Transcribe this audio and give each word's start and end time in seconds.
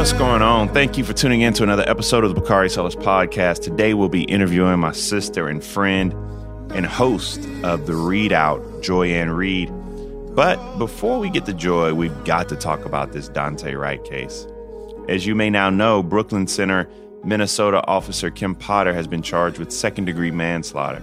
What's 0.00 0.14
going 0.14 0.40
on? 0.40 0.70
Thank 0.70 0.96
you 0.96 1.04
for 1.04 1.12
tuning 1.12 1.42
in 1.42 1.52
to 1.52 1.62
another 1.62 1.86
episode 1.86 2.24
of 2.24 2.34
the 2.34 2.40
Bakari 2.40 2.70
Sellers 2.70 2.96
Podcast. 2.96 3.60
Today 3.60 3.92
we'll 3.92 4.08
be 4.08 4.22
interviewing 4.22 4.80
my 4.80 4.92
sister 4.92 5.46
and 5.46 5.62
friend 5.62 6.14
and 6.72 6.86
host 6.86 7.40
of 7.64 7.84
the 7.86 7.92
ReidOut, 7.92 8.82
Joy 8.82 9.08
Ann 9.08 9.28
Reid. 9.28 9.70
But 10.34 10.78
before 10.78 11.18
we 11.18 11.28
get 11.28 11.44
to 11.44 11.52
Joy, 11.52 11.92
we've 11.92 12.24
got 12.24 12.48
to 12.48 12.56
talk 12.56 12.86
about 12.86 13.12
this 13.12 13.28
Daunte 13.28 13.78
Wright 13.78 14.02
case. 14.02 14.46
As 15.06 15.26
you 15.26 15.34
may 15.34 15.50
now 15.50 15.68
know, 15.68 16.02
Brooklyn 16.02 16.46
Center, 16.46 16.88
Minnesota 17.22 17.86
officer 17.86 18.30
Kim 18.30 18.54
Potter 18.54 18.94
has 18.94 19.06
been 19.06 19.20
charged 19.20 19.58
with 19.58 19.70
second 19.70 20.06
degree 20.06 20.30
manslaughter. 20.30 21.02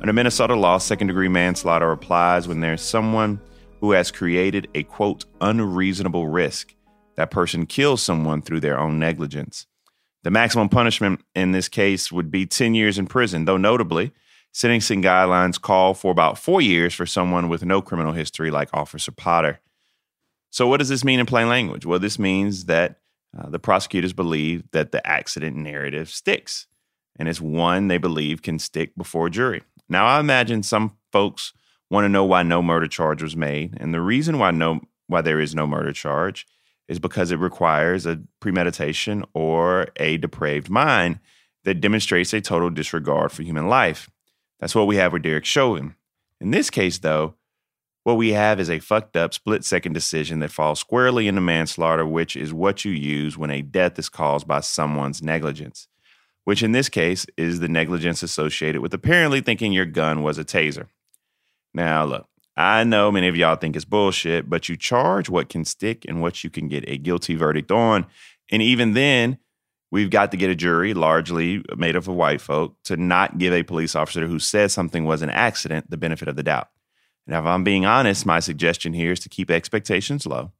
Under 0.00 0.14
Minnesota 0.14 0.54
law, 0.54 0.78
second 0.78 1.08
degree 1.08 1.28
manslaughter 1.28 1.92
applies 1.92 2.48
when 2.48 2.60
there's 2.60 2.80
someone 2.80 3.38
who 3.80 3.90
has 3.90 4.10
created 4.10 4.66
a 4.74 4.84
quote, 4.84 5.26
unreasonable 5.42 6.26
risk. 6.26 6.74
That 7.20 7.30
person 7.30 7.66
kills 7.66 8.00
someone 8.00 8.40
through 8.40 8.60
their 8.60 8.80
own 8.80 8.98
negligence. 8.98 9.66
The 10.22 10.30
maximum 10.30 10.70
punishment 10.70 11.20
in 11.34 11.52
this 11.52 11.68
case 11.68 12.10
would 12.10 12.30
be 12.30 12.46
10 12.46 12.74
years 12.74 12.98
in 12.98 13.06
prison, 13.06 13.44
though 13.44 13.58
notably, 13.58 14.12
sentencing 14.52 15.02
guidelines 15.02 15.60
call 15.60 15.92
for 15.92 16.12
about 16.12 16.38
four 16.38 16.62
years 16.62 16.94
for 16.94 17.04
someone 17.04 17.50
with 17.50 17.62
no 17.62 17.82
criminal 17.82 18.14
history 18.14 18.50
like 18.50 18.70
Officer 18.72 19.12
Potter. 19.12 19.60
So, 20.48 20.66
what 20.66 20.78
does 20.78 20.88
this 20.88 21.04
mean 21.04 21.20
in 21.20 21.26
plain 21.26 21.50
language? 21.50 21.84
Well, 21.84 21.98
this 21.98 22.18
means 22.18 22.64
that 22.64 23.00
uh, 23.38 23.50
the 23.50 23.58
prosecutors 23.58 24.14
believe 24.14 24.64
that 24.70 24.90
the 24.90 25.06
accident 25.06 25.56
narrative 25.56 26.08
sticks, 26.08 26.68
and 27.16 27.28
it's 27.28 27.38
one 27.38 27.88
they 27.88 27.98
believe 27.98 28.40
can 28.40 28.58
stick 28.58 28.96
before 28.96 29.26
a 29.26 29.30
jury. 29.30 29.60
Now, 29.90 30.06
I 30.06 30.20
imagine 30.20 30.62
some 30.62 30.96
folks 31.12 31.52
want 31.90 32.06
to 32.06 32.08
know 32.08 32.24
why 32.24 32.44
no 32.44 32.62
murder 32.62 32.88
charge 32.88 33.22
was 33.22 33.36
made, 33.36 33.76
and 33.78 33.92
the 33.92 34.00
reason 34.00 34.38
why 34.38 34.52
no 34.52 34.80
why 35.06 35.20
there 35.20 35.38
is 35.38 35.54
no 35.54 35.66
murder 35.66 35.92
charge 35.92 36.46
is 36.90 36.98
because 36.98 37.30
it 37.30 37.38
requires 37.38 38.04
a 38.04 38.20
premeditation 38.40 39.24
or 39.32 39.86
a 39.96 40.16
depraved 40.16 40.68
mind 40.68 41.20
that 41.62 41.80
demonstrates 41.80 42.32
a 42.32 42.40
total 42.40 42.68
disregard 42.68 43.30
for 43.30 43.44
human 43.44 43.68
life. 43.68 44.10
That's 44.58 44.74
what 44.74 44.88
we 44.88 44.96
have 44.96 45.12
with 45.12 45.22
Derek 45.22 45.44
Chauvin. 45.44 45.94
In 46.40 46.50
this 46.50 46.68
case, 46.68 46.98
though, 46.98 47.34
what 48.02 48.16
we 48.16 48.32
have 48.32 48.58
is 48.58 48.68
a 48.68 48.80
fucked 48.80 49.16
up 49.16 49.32
split 49.32 49.64
second 49.64 49.92
decision 49.92 50.40
that 50.40 50.50
falls 50.50 50.80
squarely 50.80 51.28
into 51.28 51.40
manslaughter, 51.40 52.04
which 52.04 52.34
is 52.34 52.52
what 52.52 52.84
you 52.84 52.90
use 52.90 53.38
when 53.38 53.52
a 53.52 53.62
death 53.62 53.96
is 53.96 54.08
caused 54.08 54.48
by 54.48 54.58
someone's 54.58 55.22
negligence, 55.22 55.86
which 56.42 56.60
in 56.60 56.72
this 56.72 56.88
case 56.88 57.24
is 57.36 57.60
the 57.60 57.68
negligence 57.68 58.24
associated 58.24 58.80
with 58.80 58.92
apparently 58.92 59.40
thinking 59.40 59.72
your 59.72 59.86
gun 59.86 60.24
was 60.24 60.38
a 60.38 60.44
taser. 60.44 60.88
Now, 61.72 62.04
look, 62.04 62.26
I 62.60 62.84
know 62.84 63.10
many 63.10 63.28
of 63.28 63.36
y'all 63.36 63.56
think 63.56 63.76
it's 63.76 63.84
bullshit, 63.84 64.50
but 64.50 64.68
you 64.68 64.76
charge 64.76 65.28
what 65.28 65.48
can 65.48 65.64
stick 65.64 66.04
and 66.06 66.20
what 66.20 66.44
you 66.44 66.50
can 66.50 66.68
get 66.68 66.88
a 66.88 66.98
guilty 66.98 67.34
verdict 67.34 67.70
on. 67.70 68.06
And 68.50 68.62
even 68.62 68.92
then, 68.92 69.38
we've 69.90 70.10
got 70.10 70.30
to 70.30 70.36
get 70.36 70.50
a 70.50 70.54
jury, 70.54 70.94
largely 70.94 71.64
made 71.76 71.96
up 71.96 72.06
of 72.06 72.14
white 72.14 72.40
folk, 72.40 72.76
to 72.84 72.96
not 72.96 73.38
give 73.38 73.52
a 73.52 73.62
police 73.62 73.94
officer 73.94 74.26
who 74.26 74.38
says 74.38 74.72
something 74.72 75.04
was 75.04 75.22
an 75.22 75.30
accident 75.30 75.90
the 75.90 75.96
benefit 75.96 76.28
of 76.28 76.36
the 76.36 76.42
doubt. 76.42 76.68
Now, 77.26 77.40
if 77.40 77.46
I'm 77.46 77.64
being 77.64 77.86
honest, 77.86 78.26
my 78.26 78.40
suggestion 78.40 78.92
here 78.92 79.12
is 79.12 79.20
to 79.20 79.28
keep 79.28 79.50
expectations 79.50 80.26
low 80.26 80.52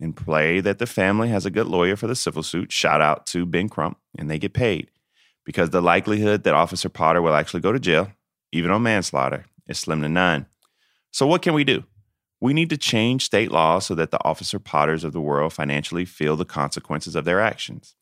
and 0.00 0.16
play 0.16 0.60
that 0.60 0.78
the 0.78 0.86
family 0.86 1.28
has 1.28 1.46
a 1.46 1.50
good 1.50 1.66
lawyer 1.66 1.96
for 1.96 2.06
the 2.06 2.14
civil 2.14 2.42
suit. 2.42 2.72
Shout 2.72 3.00
out 3.00 3.26
to 3.26 3.46
Ben 3.46 3.68
Crump, 3.68 3.98
and 4.16 4.30
they 4.30 4.38
get 4.38 4.52
paid 4.52 4.90
because 5.44 5.70
the 5.70 5.80
likelihood 5.80 6.44
that 6.44 6.54
Officer 6.54 6.88
Potter 6.88 7.22
will 7.22 7.34
actually 7.34 7.60
go 7.60 7.72
to 7.72 7.78
jail, 7.78 8.12
even 8.52 8.70
on 8.70 8.82
manslaughter, 8.82 9.46
is 9.66 9.78
slim 9.78 10.02
to 10.02 10.08
none. 10.08 10.46
So, 11.10 11.26
what 11.26 11.42
can 11.42 11.54
we 11.54 11.64
do? 11.64 11.84
We 12.40 12.52
need 12.52 12.70
to 12.70 12.76
change 12.76 13.24
state 13.24 13.50
law 13.50 13.80
so 13.80 13.94
that 13.96 14.10
the 14.10 14.24
Officer 14.24 14.58
Potters 14.58 15.02
of 15.04 15.12
the 15.12 15.20
world 15.20 15.52
financially 15.52 16.04
feel 16.04 16.36
the 16.36 16.44
consequences 16.44 17.16
of 17.16 17.24
their 17.24 17.40
actions. 17.40 17.96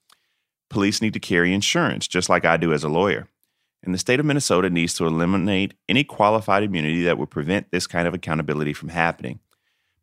Police 0.68 1.00
need 1.00 1.14
to 1.14 1.20
carry 1.20 1.54
insurance, 1.54 2.06
just 2.06 2.28
like 2.28 2.44
I 2.44 2.56
do 2.56 2.72
as 2.72 2.84
a 2.84 2.88
lawyer. 2.88 3.28
And 3.82 3.94
the 3.94 3.98
state 3.98 4.20
of 4.20 4.26
Minnesota 4.26 4.68
needs 4.68 4.94
to 4.94 5.06
eliminate 5.06 5.74
any 5.88 6.02
qualified 6.02 6.64
immunity 6.64 7.04
that 7.04 7.18
would 7.18 7.30
prevent 7.30 7.70
this 7.70 7.86
kind 7.86 8.08
of 8.08 8.14
accountability 8.14 8.72
from 8.72 8.88
happening. 8.88 9.38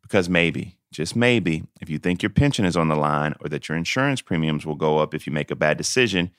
Because 0.02 0.28
maybe, 0.28 0.78
just 0.90 1.14
maybe, 1.14 1.64
if 1.80 1.90
you 1.90 1.98
think 1.98 2.22
your 2.22 2.30
pension 2.30 2.64
is 2.64 2.76
on 2.76 2.88
the 2.88 2.96
line 2.96 3.34
or 3.40 3.48
that 3.50 3.68
your 3.68 3.76
insurance 3.76 4.22
premiums 4.22 4.64
will 4.64 4.74
go 4.74 4.98
up 4.98 5.14
if 5.14 5.26
you 5.26 5.32
make 5.32 5.50
a 5.50 5.56
bad 5.56 5.76
decision, 5.76 6.30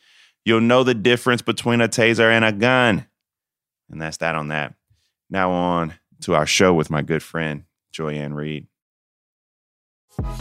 you'll 0.43 0.61
know 0.61 0.83
the 0.83 0.93
difference 0.93 1.41
between 1.41 1.81
a 1.81 1.87
taser 1.87 2.29
and 2.29 2.43
a 2.43 2.51
gun. 2.51 3.05
And 3.89 4.01
that's 4.01 4.17
that 4.17 4.35
on 4.35 4.47
that. 4.47 4.73
Now 5.29 5.51
on 5.51 5.93
to 6.25 6.35
our 6.35 6.45
show 6.45 6.73
with 6.73 6.89
my 6.89 7.01
good 7.01 7.23
friend, 7.23 7.63
Joy 7.91 8.13
Ann 8.13 8.33
Reid. 8.33 8.67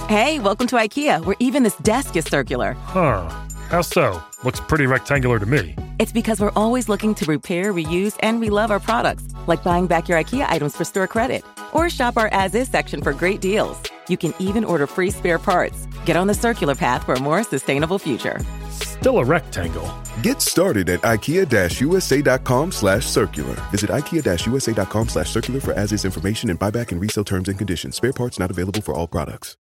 Hey, 0.09 0.39
welcome 0.41 0.67
to 0.69 0.77
IKEA, 0.77 1.25
where 1.25 1.37
even 1.41 1.63
this 1.63 1.77
desk 1.77 2.17
is 2.17 2.25
circular. 2.25 2.73
Huh. 2.73 3.29
How 3.69 3.83
so? 3.83 4.23
Looks 4.45 4.61
pretty 4.61 4.87
rectangular 4.87 5.39
to 5.39 5.47
me. 5.47 5.77
It's 5.99 6.13
because 6.13 6.41
we're 6.41 6.53
always 6.57 6.89
looking 6.89 7.15
to 7.17 7.25
repair, 7.27 7.73
reuse, 7.73 8.17
and 8.21 8.41
relove 8.41 8.71
our 8.71 8.81
products, 8.81 9.25
like 9.47 9.63
buying 9.63 9.87
back 9.87 10.09
your 10.09 10.19
IKEA 10.19 10.47
items 10.49 10.77
for 10.77 10.85
store 10.85 11.07
credit. 11.07 11.45
Or 11.73 11.91
shop 11.91 12.17
our 12.17 12.29
as 12.29 12.55
is 12.55 12.69
section 12.69 13.03
for 13.03 13.13
great 13.13 13.41
deals. 13.41 13.81
You 14.09 14.17
can 14.17 14.35
even 14.39 14.65
order 14.65 14.87
free 14.87 15.11
spare 15.11 15.39
parts. 15.39 15.87
Get 16.05 16.17
on 16.17 16.27
the 16.27 16.35
circular 16.35 16.75
path 16.75 17.05
for 17.05 17.15
a 17.15 17.21
more 17.21 17.43
sustainable 17.43 17.99
future. 17.99 18.39
Still 18.71 19.19
a 19.19 19.25
rectangle. 19.25 19.91
Get 20.23 20.41
started 20.41 20.89
at 20.89 21.01
ikea-usa.com 21.01 22.73
slash 22.73 23.07
circular. 23.07 23.55
Visit 23.71 23.91
ikea-usa.com 23.91 25.09
slash 25.09 25.31
circular 25.31 25.61
for 25.61 25.75
as-is 25.75 26.05
information 26.05 26.51
and 26.51 26.59
buyback 26.59 26.93
and 26.93 27.01
resale 27.01 27.25
terms 27.25 27.49
and 27.49 27.59
conditions. 27.59 27.97
Spare 27.97 28.13
parts 28.13 28.39
not 28.39 28.51
available 28.51 28.81
for 28.81 28.95
all 28.95 29.07
products. 29.07 29.57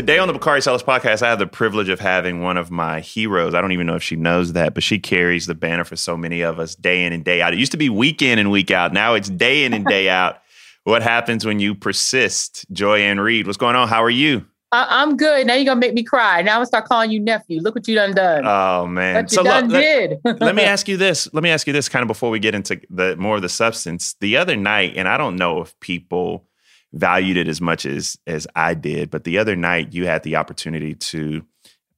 Today 0.00 0.16
on 0.16 0.28
the 0.28 0.32
Bakari 0.32 0.62
Sellers 0.62 0.82
podcast, 0.82 1.20
I 1.20 1.28
have 1.28 1.38
the 1.38 1.46
privilege 1.46 1.90
of 1.90 2.00
having 2.00 2.40
one 2.40 2.56
of 2.56 2.70
my 2.70 3.00
heroes. 3.00 3.52
I 3.54 3.60
don't 3.60 3.72
even 3.72 3.86
know 3.86 3.96
if 3.96 4.02
she 4.02 4.16
knows 4.16 4.54
that, 4.54 4.72
but 4.72 4.82
she 4.82 4.98
carries 4.98 5.44
the 5.44 5.54
banner 5.54 5.84
for 5.84 5.94
so 5.94 6.16
many 6.16 6.40
of 6.40 6.58
us 6.58 6.74
day 6.74 7.04
in 7.04 7.12
and 7.12 7.22
day 7.22 7.42
out. 7.42 7.52
It 7.52 7.58
used 7.58 7.72
to 7.72 7.76
be 7.76 7.90
week 7.90 8.22
in 8.22 8.38
and 8.38 8.50
week 8.50 8.70
out. 8.70 8.94
Now 8.94 9.12
it's 9.12 9.28
day 9.28 9.62
in 9.62 9.74
and 9.74 9.84
day 9.84 10.08
out. 10.08 10.38
What 10.84 11.02
happens 11.02 11.44
when 11.44 11.60
you 11.60 11.74
persist? 11.74 12.64
Joy 12.72 13.00
Ann 13.00 13.20
Reid, 13.20 13.46
what's 13.46 13.58
going 13.58 13.76
on? 13.76 13.88
How 13.88 14.02
are 14.02 14.08
you? 14.08 14.46
I- 14.72 15.02
am 15.02 15.18
good. 15.18 15.46
Now 15.46 15.52
you're 15.52 15.66
gonna 15.66 15.78
make 15.78 15.92
me 15.92 16.02
cry. 16.02 16.40
Now 16.40 16.52
I'm 16.52 16.56
gonna 16.60 16.66
start 16.66 16.86
calling 16.86 17.10
you 17.10 17.20
nephew. 17.20 17.60
Look 17.60 17.74
what 17.74 17.86
you 17.86 17.94
done 17.94 18.14
done. 18.14 18.46
Oh 18.46 18.86
man. 18.86 19.16
What 19.16 19.30
you 19.30 19.36
so 19.36 19.42
done 19.42 19.68
look, 19.68 19.82
did. 19.82 20.18
let, 20.24 20.40
let 20.40 20.54
me 20.54 20.62
ask 20.64 20.88
you 20.88 20.96
this. 20.96 21.28
Let 21.34 21.42
me 21.42 21.50
ask 21.50 21.66
you 21.66 21.74
this 21.74 21.90
kind 21.90 22.02
of 22.02 22.08
before 22.08 22.30
we 22.30 22.38
get 22.38 22.54
into 22.54 22.80
the 22.88 23.16
more 23.16 23.36
of 23.36 23.42
the 23.42 23.50
substance. 23.50 24.14
The 24.22 24.38
other 24.38 24.56
night, 24.56 24.94
and 24.96 25.06
I 25.06 25.18
don't 25.18 25.36
know 25.36 25.60
if 25.60 25.78
people 25.80 26.46
valued 26.92 27.36
it 27.36 27.48
as 27.48 27.60
much 27.60 27.86
as 27.86 28.18
as 28.26 28.46
I 28.54 28.74
did. 28.74 29.10
But 29.10 29.24
the 29.24 29.38
other 29.38 29.56
night, 29.56 29.92
you 29.92 30.06
had 30.06 30.22
the 30.22 30.36
opportunity 30.36 30.94
to 30.94 31.44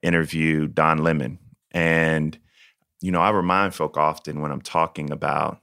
interview 0.03 0.69
Don 0.69 0.99
Lemon, 0.99 1.39
and 1.71 2.39
you 3.01 3.11
know, 3.11 3.21
I 3.21 3.31
remind 3.31 3.75
folk 3.75 3.97
often 3.97 4.41
when 4.41 4.53
I'm 4.53 4.63
talking 4.63 5.11
about 5.11 5.59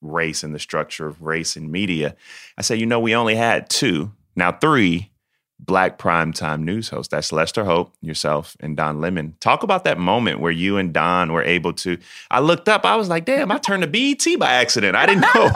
race 0.00 0.42
and 0.42 0.54
the 0.54 0.58
structure 0.58 1.06
of 1.06 1.22
race 1.22 1.56
in 1.56 1.70
media, 1.70 2.14
I 2.58 2.62
say, 2.62 2.76
you 2.76 2.86
know, 2.86 3.00
we 3.00 3.14
only 3.14 3.34
had 3.34 3.70
two, 3.70 4.12
now 4.36 4.52
three 4.52 5.10
black 5.66 5.98
primetime 5.98 6.62
news 6.62 6.88
host. 6.88 7.10
That's 7.10 7.32
Lester 7.32 7.64
Holt, 7.64 7.92
yourself, 8.00 8.56
and 8.60 8.76
Don 8.76 9.00
Lemon. 9.00 9.34
Talk 9.40 9.62
about 9.62 9.84
that 9.84 9.98
moment 9.98 10.40
where 10.40 10.52
you 10.52 10.76
and 10.76 10.92
Don 10.92 11.32
were 11.32 11.42
able 11.42 11.72
to. 11.74 11.98
I 12.30 12.40
looked 12.40 12.68
up, 12.68 12.84
I 12.84 12.96
was 12.96 13.08
like, 13.08 13.24
damn, 13.24 13.50
I 13.50 13.58
turned 13.58 13.82
to 13.82 13.88
BET 13.88 14.38
by 14.38 14.52
accident. 14.52 14.96
I 14.96 15.06
didn't 15.06 15.22
know. 15.34 15.50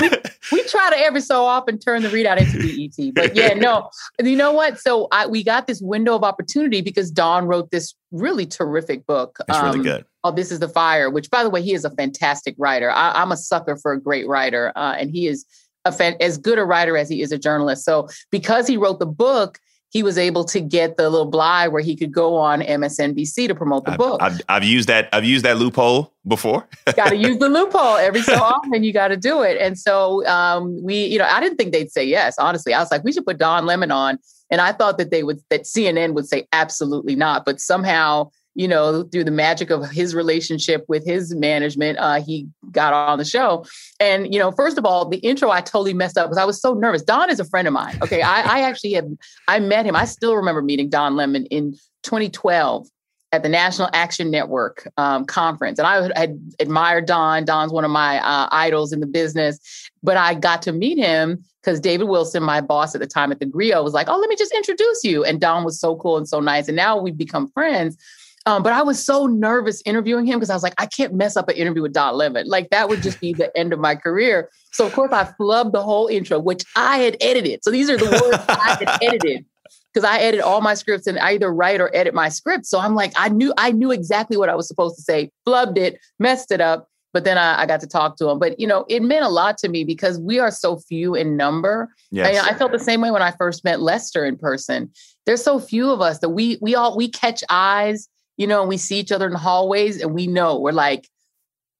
we, 0.00 0.08
we, 0.52 0.62
try 0.68 0.90
to 0.90 0.98
every 0.98 1.20
so 1.20 1.44
often 1.44 1.78
turn 1.78 2.02
the 2.02 2.08
ReidOut 2.08 2.38
into 2.38 2.58
BET. 2.58 3.14
But 3.14 3.36
yeah, 3.36 3.54
no, 3.54 3.90
you 4.22 4.36
know 4.36 4.52
what? 4.52 4.78
So 4.78 5.08
I, 5.10 5.26
we 5.26 5.42
got 5.42 5.66
this 5.66 5.80
window 5.80 6.14
of 6.14 6.22
opportunity 6.22 6.80
because 6.80 7.10
Don 7.10 7.46
wrote 7.46 7.70
this 7.70 7.94
really 8.12 8.46
terrific 8.46 9.06
book. 9.06 9.38
It's 9.48 9.58
um, 9.58 9.64
really 9.66 9.84
good. 9.84 10.04
Oh, 10.24 10.32
This 10.32 10.50
is 10.50 10.58
the 10.58 10.68
Fire, 10.68 11.10
which 11.10 11.30
by 11.30 11.42
the 11.42 11.50
way, 11.50 11.62
he 11.62 11.72
is 11.72 11.84
a 11.84 11.90
fantastic 11.90 12.54
writer. 12.58 12.90
I, 12.90 13.22
am 13.22 13.32
a 13.32 13.36
sucker 13.36 13.76
for 13.76 13.92
a 13.92 14.00
great 14.00 14.26
writer. 14.26 14.72
Uh, 14.74 14.96
and 14.98 15.10
he 15.10 15.28
is 15.28 15.44
a 15.86 15.92
fan, 15.92 16.16
as 16.20 16.38
good 16.38 16.58
a 16.58 16.64
writer 16.64 16.96
as 16.96 17.08
he 17.08 17.22
is 17.22 17.32
a 17.32 17.38
journalist. 17.38 17.84
So 17.84 18.08
because 18.30 18.66
he 18.66 18.76
wrote 18.76 18.98
the 18.98 19.06
book, 19.06 19.58
he 19.90 20.02
was 20.02 20.18
able 20.18 20.44
to 20.44 20.60
get 20.60 20.96
the 20.96 21.08
little 21.08 21.30
bly 21.30 21.68
where 21.68 21.80
he 21.80 21.96
could 21.96 22.12
go 22.12 22.36
on 22.36 22.60
MSNBC 22.60 23.48
to 23.48 23.54
promote 23.54 23.84
the 23.84 23.92
I've, 23.92 23.98
book. 23.98 24.22
I've, 24.22 24.40
I've, 24.48 24.64
used 24.64 24.88
that. 24.88 25.08
I've 25.12 25.24
used 25.24 25.44
that 25.44 25.56
loophole 25.56 26.12
before. 26.26 26.68
got 26.96 27.10
to 27.10 27.16
use 27.28 27.38
the 27.38 27.48
loophole 27.48 27.96
every 27.96 28.20
so 28.22 28.34
often. 28.34 28.82
You 28.84 28.92
got 28.92 29.08
to 29.08 29.16
do 29.16 29.42
it. 29.42 29.56
And 29.58 29.78
so 29.78 30.26
um, 30.26 30.82
we, 30.82 31.06
you 31.06 31.18
know, 31.18 31.24
I 31.24 31.40
didn't 31.40 31.56
think 31.56 31.72
they'd 31.72 31.90
say 31.90 32.04
yes. 32.04 32.34
Honestly, 32.38 32.74
I 32.74 32.80
was 32.80 32.90
like, 32.90 33.04
we 33.04 33.12
should 33.12 33.24
put 33.24 33.38
Don 33.38 33.64
Lemon 33.64 33.90
on, 33.90 34.18
and 34.50 34.60
I 34.60 34.72
thought 34.72 34.98
that 34.98 35.10
they 35.10 35.22
would, 35.22 35.40
that 35.50 35.62
CNN 35.62 36.14
would 36.14 36.28
say 36.28 36.46
absolutely 36.52 37.16
not. 37.16 37.44
But 37.44 37.60
somehow 37.60 38.30
you 38.56 38.66
know, 38.66 39.02
through 39.04 39.24
the 39.24 39.30
magic 39.30 39.68
of 39.68 39.90
his 39.90 40.14
relationship 40.14 40.86
with 40.88 41.04
his 41.04 41.34
management, 41.34 41.98
uh, 41.98 42.22
he 42.22 42.48
got 42.70 42.94
on 42.94 43.18
the 43.18 43.24
show. 43.24 43.66
And, 44.00 44.32
you 44.32 44.40
know, 44.40 44.50
first 44.50 44.78
of 44.78 44.86
all, 44.86 45.06
the 45.06 45.18
intro 45.18 45.50
I 45.50 45.60
totally 45.60 45.92
messed 45.92 46.16
up 46.16 46.28
because 46.28 46.38
I 46.38 46.46
was 46.46 46.60
so 46.60 46.72
nervous. 46.72 47.02
Don 47.02 47.30
is 47.30 47.38
a 47.38 47.44
friend 47.44 47.68
of 47.68 47.74
mine. 47.74 47.98
Okay. 48.02 48.22
I, 48.22 48.40
I 48.40 48.60
actually 48.62 48.94
have, 48.94 49.08
I 49.46 49.60
met 49.60 49.84
him. 49.84 49.94
I 49.94 50.06
still 50.06 50.34
remember 50.36 50.62
meeting 50.62 50.88
Don 50.88 51.16
Lemon 51.16 51.44
in 51.46 51.72
2012 52.02 52.88
at 53.30 53.42
the 53.42 53.48
National 53.50 53.90
Action 53.92 54.30
Network 54.30 54.88
um, 54.96 55.26
conference. 55.26 55.78
And 55.78 55.86
I 55.86 56.18
had 56.18 56.40
admired 56.58 57.04
Don. 57.04 57.44
Don's 57.44 57.72
one 57.72 57.84
of 57.84 57.90
my 57.90 58.18
uh, 58.24 58.48
idols 58.52 58.90
in 58.90 59.00
the 59.00 59.06
business. 59.06 59.90
But 60.02 60.16
I 60.16 60.32
got 60.32 60.62
to 60.62 60.72
meet 60.72 60.96
him 60.96 61.44
because 61.60 61.78
David 61.78 62.08
Wilson, 62.08 62.42
my 62.42 62.62
boss 62.62 62.94
at 62.94 63.02
the 63.02 63.06
time 63.06 63.32
at 63.32 63.40
the 63.40 63.46
Grio, 63.46 63.82
was 63.82 63.92
like, 63.92 64.08
"Oh, 64.08 64.16
let 64.16 64.30
me 64.30 64.36
just 64.36 64.54
introduce 64.54 65.02
you." 65.02 65.24
And 65.24 65.40
Don 65.40 65.64
was 65.64 65.78
so 65.78 65.96
cool 65.96 66.16
and 66.16 66.28
so 66.28 66.40
nice, 66.40 66.68
and 66.68 66.76
now 66.76 66.96
we've 66.96 67.18
become 67.18 67.48
friends. 67.48 67.98
Um, 68.46 68.62
but 68.62 68.72
I 68.72 68.82
was 68.82 69.04
so 69.04 69.26
nervous 69.26 69.82
interviewing 69.84 70.24
him 70.24 70.38
because 70.38 70.50
I 70.50 70.54
was 70.54 70.62
like, 70.62 70.74
I 70.78 70.86
can't 70.86 71.12
mess 71.12 71.36
up 71.36 71.48
an 71.48 71.56
interview 71.56 71.82
with 71.82 71.92
Don 71.92 72.14
Lemon. 72.14 72.46
Like 72.46 72.70
that 72.70 72.88
would 72.88 73.02
just 73.02 73.20
be 73.20 73.32
the 73.32 73.54
end 73.58 73.72
of 73.72 73.80
my 73.80 73.96
career. 73.96 74.50
So 74.70 74.86
of 74.86 74.92
course 74.92 75.12
I 75.12 75.24
flubbed 75.24 75.72
the 75.72 75.82
whole 75.82 76.06
intro, 76.06 76.38
which 76.38 76.62
I 76.76 76.98
had 76.98 77.16
edited. 77.20 77.64
So 77.64 77.72
these 77.72 77.90
are 77.90 77.96
the 77.96 78.04
words 78.04 78.44
I 78.48 78.76
had 78.78 78.98
edited 79.02 79.44
because 79.92 80.08
I 80.08 80.18
edit 80.18 80.42
all 80.42 80.60
my 80.60 80.74
scripts 80.74 81.08
and 81.08 81.18
I 81.18 81.32
either 81.32 81.52
write 81.52 81.80
or 81.80 81.94
edit 81.94 82.14
my 82.14 82.28
scripts. 82.28 82.70
So 82.70 82.78
I'm 82.78 82.94
like, 82.94 83.12
I 83.16 83.30
knew 83.30 83.52
I 83.58 83.72
knew 83.72 83.90
exactly 83.90 84.36
what 84.36 84.48
I 84.48 84.54
was 84.54 84.68
supposed 84.68 84.94
to 84.96 85.02
say, 85.02 85.32
flubbed 85.46 85.76
it, 85.76 85.98
messed 86.20 86.52
it 86.52 86.60
up. 86.60 86.88
But 87.12 87.24
then 87.24 87.38
I, 87.38 87.62
I 87.62 87.66
got 87.66 87.80
to 87.80 87.86
talk 87.86 88.16
to 88.18 88.28
him. 88.28 88.38
But 88.38 88.60
you 88.60 88.66
know, 88.66 88.84
it 88.88 89.02
meant 89.02 89.24
a 89.24 89.28
lot 89.28 89.58
to 89.58 89.68
me 89.68 89.82
because 89.82 90.20
we 90.20 90.38
are 90.38 90.50
so 90.50 90.76
few 90.76 91.14
in 91.14 91.36
number. 91.36 91.88
Yes. 92.12 92.44
I, 92.44 92.50
I 92.50 92.54
felt 92.54 92.72
the 92.72 92.78
same 92.78 93.00
way 93.00 93.10
when 93.10 93.22
I 93.22 93.30
first 93.32 93.64
met 93.64 93.80
Lester 93.80 94.24
in 94.24 94.36
person. 94.36 94.92
There's 95.24 95.42
so 95.42 95.58
few 95.58 95.90
of 95.90 96.00
us 96.00 96.18
that 96.20 96.28
we 96.28 96.58
we 96.60 96.76
all 96.76 96.96
we 96.96 97.08
catch 97.08 97.42
eyes 97.48 98.08
you 98.36 98.46
know, 98.46 98.60
and 98.60 98.68
we 98.68 98.76
see 98.76 98.98
each 98.98 99.12
other 99.12 99.26
in 99.26 99.32
the 99.32 99.38
hallways 99.38 100.00
and 100.00 100.14
we 100.14 100.26
know 100.26 100.58
we're 100.58 100.72
like, 100.72 101.08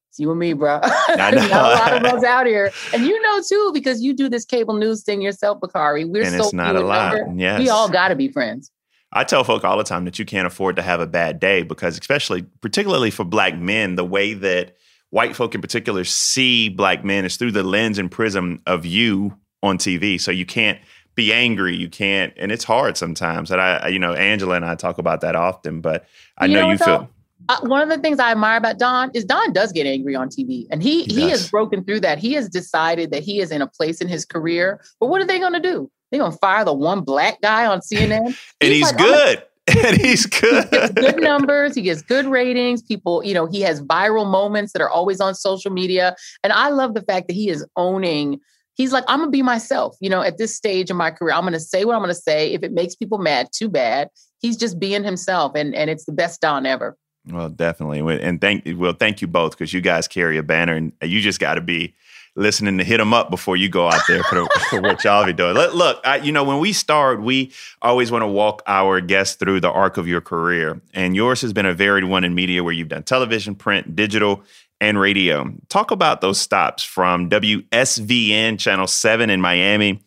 it's 0.09 0.19
you 0.19 0.31
and 0.31 0.39
me, 0.39 0.53
bro. 0.53 0.79
Not 1.15 1.33
a 1.35 1.47
lot 1.47 1.93
of 1.93 2.03
us 2.03 2.23
out 2.23 2.47
here. 2.47 2.71
And 2.93 3.03
you 3.03 3.21
know 3.21 3.41
too, 3.47 3.71
because 3.73 4.01
you 4.01 4.13
do 4.13 4.29
this 4.29 4.45
cable 4.45 4.73
news 4.73 5.03
thing 5.03 5.21
yourself, 5.21 5.59
Bakari. 5.59 6.05
We're 6.05 6.23
and 6.23 6.35
so 6.35 6.43
it's 6.43 6.53
not 6.53 6.75
a 6.75 6.81
lot. 6.81 7.17
Yes. 7.35 7.59
We 7.59 7.69
all 7.69 7.89
gotta 7.89 8.15
be 8.15 8.29
friends. 8.29 8.71
I 9.13 9.23
tell 9.23 9.43
folk 9.43 9.63
all 9.63 9.77
the 9.77 9.83
time 9.83 10.05
that 10.05 10.19
you 10.19 10.25
can't 10.25 10.47
afford 10.47 10.75
to 10.75 10.81
have 10.81 10.99
a 10.99 11.07
bad 11.07 11.39
day 11.39 11.63
because, 11.63 11.97
especially, 11.97 12.43
particularly 12.61 13.09
for 13.09 13.23
black 13.23 13.57
men, 13.57 13.95
the 13.95 14.03
way 14.03 14.33
that 14.33 14.75
white 15.11 15.35
folk 15.35 15.55
in 15.55 15.61
particular 15.61 16.03
see 16.03 16.67
black 16.67 17.05
men 17.05 17.23
is 17.23 17.37
through 17.37 17.51
the 17.51 17.63
lens 17.63 17.97
and 17.97 18.11
prism 18.11 18.61
of 18.65 18.85
you 18.85 19.37
on 19.63 19.77
TV. 19.77 20.19
So 20.19 20.31
you 20.31 20.45
can't 20.45 20.79
be 21.17 21.33
angry. 21.33 21.75
You 21.75 21.89
can't, 21.89 22.31
and 22.37 22.49
it's 22.49 22.63
hard 22.63 22.95
sometimes. 22.95 23.51
And 23.51 23.59
I, 23.59 23.89
you 23.89 23.99
know, 23.99 24.13
Angela 24.13 24.55
and 24.55 24.63
I 24.63 24.75
talk 24.75 24.99
about 24.99 25.19
that 25.21 25.35
often, 25.35 25.81
but 25.81 26.05
I 26.37 26.45
You 26.45 26.53
know, 26.53 26.61
know 26.61 26.71
you 26.71 26.77
feel. 26.77 26.99
though? 26.99 27.07
Uh, 27.49 27.59
one 27.63 27.81
of 27.81 27.89
the 27.89 27.97
things 27.97 28.19
I 28.19 28.31
admire 28.31 28.57
about 28.57 28.79
Don 28.79 29.11
is 29.13 29.25
Don 29.25 29.51
does 29.51 29.71
get 29.73 29.85
angry 29.85 30.15
on 30.15 30.29
TV, 30.29 30.67
and 30.71 30.81
he 30.81 31.03
He 31.03 31.21
he, 31.21 31.29
has 31.29 31.49
broken 31.49 31.83
through 31.83 31.99
that. 32.01 32.19
He 32.19 32.33
has 32.33 32.47
decided 32.47 33.11
that 33.11 33.23
he 33.23 33.41
is 33.41 33.51
in 33.51 33.61
a 33.61 33.67
place 33.67 33.99
in 33.99 34.07
his 34.07 34.23
career. 34.25 34.79
But 34.99 35.07
what 35.07 35.21
are 35.21 35.25
they 35.25 35.39
going 35.39 35.53
to 35.53 35.59
do? 35.59 35.91
They're 36.09 36.19
going 36.21 36.31
to 36.31 36.37
fire 36.37 36.63
the 36.63 36.73
one 36.73 37.01
black 37.01 37.41
guy 37.41 37.65
on 37.65 37.79
CNN, 37.81 38.37
and 38.61 38.71
he's 38.71 38.91
like, 38.91 39.01
I'm 39.01 39.07
good. 39.07 39.43
and 39.85 39.97
he's 40.01 40.23
he 40.23 40.39
gets 40.39 40.69
good. 40.69 40.95
good 40.95 41.19
numbers. 41.21 41.75
He 41.75 41.81
gets 41.81 42.01
good 42.01 42.25
ratings. 42.27 42.81
People, 42.81 43.23
you 43.25 43.33
know, 43.33 43.45
he 43.45 43.59
has 43.61 43.81
viral 43.81 44.29
moments 44.29 44.71
that 44.73 44.81
are 44.81 44.89
always 44.89 45.19
on 45.19 45.35
social 45.35 45.71
media. 45.71 46.15
And 46.43 46.53
I 46.53 46.69
love 46.69 46.93
the 46.93 47.01
fact 47.01 47.27
that 47.27 47.33
he 47.33 47.49
is 47.49 47.65
owning. 47.75 48.39
He's 48.77 48.93
like, 48.93 49.03
I'm 49.07 49.19
gonna 49.19 49.31
be 49.31 49.41
myself. 49.41 49.97
You 49.99 50.09
know, 50.09 50.21
at 50.21 50.37
this 50.37 50.55
stage 50.55 50.89
in 50.89 50.95
my 50.95 51.11
career, 51.11 51.33
I'm 51.33 51.43
gonna 51.43 51.59
say 51.59 51.83
what 51.83 51.95
I'm 51.95 52.01
gonna 52.01 52.13
say. 52.13 52.53
If 52.53 52.63
it 52.63 52.71
makes 52.71 52.95
people 52.95 53.17
mad, 53.17 53.49
too 53.51 53.69
bad. 53.69 54.09
He's 54.39 54.55
just 54.55 54.79
being 54.79 55.03
himself, 55.03 55.53
and 55.55 55.75
and 55.75 55.89
it's 55.89 56.05
the 56.05 56.11
best 56.11 56.41
Don 56.41 56.65
ever. 56.65 56.95
Well, 57.29 57.49
definitely. 57.49 57.99
And 58.21 58.39
thank 58.39 58.63
well, 58.77 58.93
thank 58.93 59.21
you 59.21 59.27
both 59.27 59.51
because 59.51 59.73
you 59.73 59.81
guys 59.81 60.07
carry 60.07 60.37
a 60.37 60.43
banner, 60.43 60.75
and 60.75 60.93
you 61.01 61.21
just 61.21 61.39
got 61.39 61.55
to 61.55 61.61
be 61.61 61.95
listening 62.37 62.77
to 62.77 62.83
hit 62.83 62.97
them 62.97 63.15
up 63.15 63.31
before 63.31 63.57
you 63.57 63.67
go 63.67 63.87
out 63.87 64.01
there 64.07 64.21
for, 64.23 64.47
for 64.69 64.79
what 64.79 65.03
y'all 65.03 65.25
be 65.25 65.33
doing. 65.33 65.55
Look, 65.55 65.73
look 65.73 65.99
I, 66.05 66.17
you 66.17 66.31
know, 66.31 66.43
when 66.43 66.59
we 66.59 66.71
start, 66.71 67.19
we 67.19 67.51
always 67.81 68.11
want 68.11 68.21
to 68.21 68.27
walk 68.27 68.61
our 68.67 69.01
guests 69.01 69.35
through 69.35 69.59
the 69.59 69.71
arc 69.71 69.97
of 69.97 70.07
your 70.07 70.21
career, 70.21 70.79
and 70.93 71.15
yours 71.15 71.41
has 71.41 71.51
been 71.51 71.65
a 71.65 71.73
varied 71.73 72.05
one 72.05 72.23
in 72.23 72.35
media 72.35 72.63
where 72.63 72.73
you've 72.73 72.89
done 72.89 73.03
television, 73.03 73.55
print, 73.55 73.95
digital, 73.95 74.43
and 74.79 74.99
radio. 74.99 75.51
Talk 75.69 75.91
about 75.91 76.21
those 76.21 76.39
stops 76.39 76.83
from 76.83 77.29
WSVN 77.29 78.59
Channel 78.59 78.87
Seven 78.87 79.29
in 79.29 79.41
Miami 79.41 80.01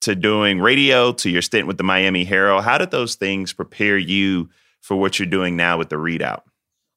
to 0.00 0.14
doing 0.14 0.60
radio 0.60 1.12
to 1.12 1.30
your 1.30 1.42
stint 1.42 1.66
with 1.66 1.78
the 1.78 1.84
Miami 1.84 2.24
Herald. 2.24 2.64
How 2.64 2.78
did 2.78 2.90
those 2.90 3.14
things 3.14 3.52
prepare 3.52 3.98
you 3.98 4.48
for 4.80 4.96
what 4.96 5.18
you're 5.18 5.26
doing 5.26 5.56
now 5.56 5.78
with 5.78 5.88
the 5.88 5.96
ReidOut? 5.96 6.42